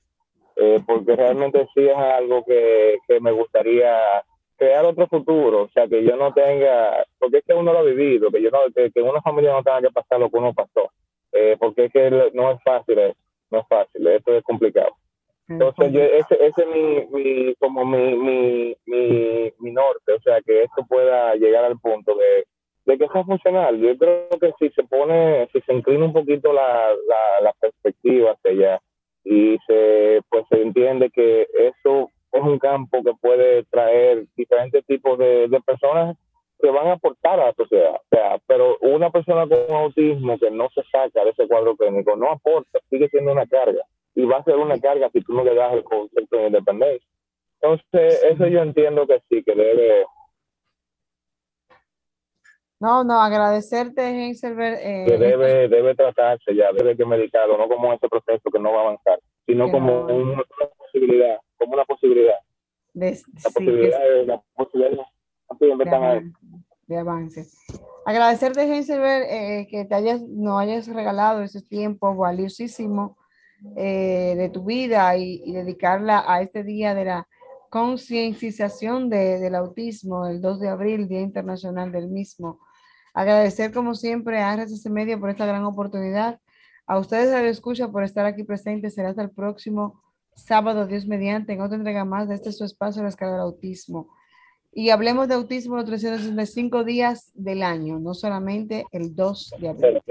[0.56, 4.24] eh, porque realmente sí es algo que, que me gustaría
[4.58, 7.84] crear otro futuro, o sea, que yo no tenga, porque es que uno lo ha
[7.84, 10.54] vivido, que yo no, que, que una familia no tenga que pasar lo que uno
[10.54, 10.92] pasó,
[11.32, 13.18] eh, porque es que no es fácil eso,
[13.52, 14.96] no es fácil, esto es complicado.
[15.50, 20.42] Entonces, yo, ese, ese es mi, mi como mi, mi, mi, mi, norte, o sea,
[20.42, 22.46] que esto pueda llegar al punto de,
[22.86, 23.80] de que sea funcional.
[23.80, 28.32] Yo creo que si se pone, si se inclina un poquito la, la, la perspectiva
[28.32, 28.82] hacia allá
[29.24, 35.18] y se, pues se entiende que eso es un campo que puede traer diferentes tipos
[35.18, 36.18] de, de personas
[36.60, 37.96] que van a aportar a la sociedad.
[37.96, 42.16] O sea, pero una persona con autismo que no se saca de ese cuadro clínico
[42.16, 43.84] no aporta, sigue siendo una carga
[44.16, 47.08] y va a ser una carga si tú no le das el concepto de independencia.
[47.62, 50.06] Entonces, eso yo entiendo que sí, que debe...
[52.80, 54.78] No, no, agradecerte, Heiselberg.
[54.80, 58.72] Eh, que debe, debe tratarse ya, debe que medicarlo, no como ese proceso que no
[58.72, 60.44] va a avanzar, sino como una,
[61.00, 62.36] posibilidad, como una posibilidad.
[62.94, 66.32] De, la, posibilidad de, la posibilidad de,
[66.88, 67.46] de avance.
[68.06, 73.18] Agradecerte, Heiselberg, eh, que te hayas, no hayas regalado ese tiempo valiosísimo
[73.76, 77.28] eh, de tu vida y, dedicarla a este día de la
[77.70, 82.60] concienciación de, del autismo, el 2 de abril, Día Internacional del mismo.
[83.14, 86.40] Agradecer como siempre a RCC Media por esta gran oportunidad,
[86.86, 88.94] A ustedes les escucha por estar aquí presentes.
[88.94, 90.02] Será hasta el próximo
[90.38, 94.10] sábado, Dios mediante, en otra entrega más de este su espacio, la escala del autismo.
[94.72, 100.02] Y hablemos de autismo los 365 días del año, no solamente el 2 de abril.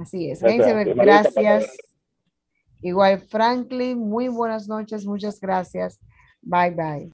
[0.00, 0.40] Así es.
[0.40, 0.94] Gracias.
[0.94, 1.76] gracias.
[2.82, 6.00] Igual, Franklin, muy buenas noches, muchas gracias.
[6.42, 7.08] Bye, bye.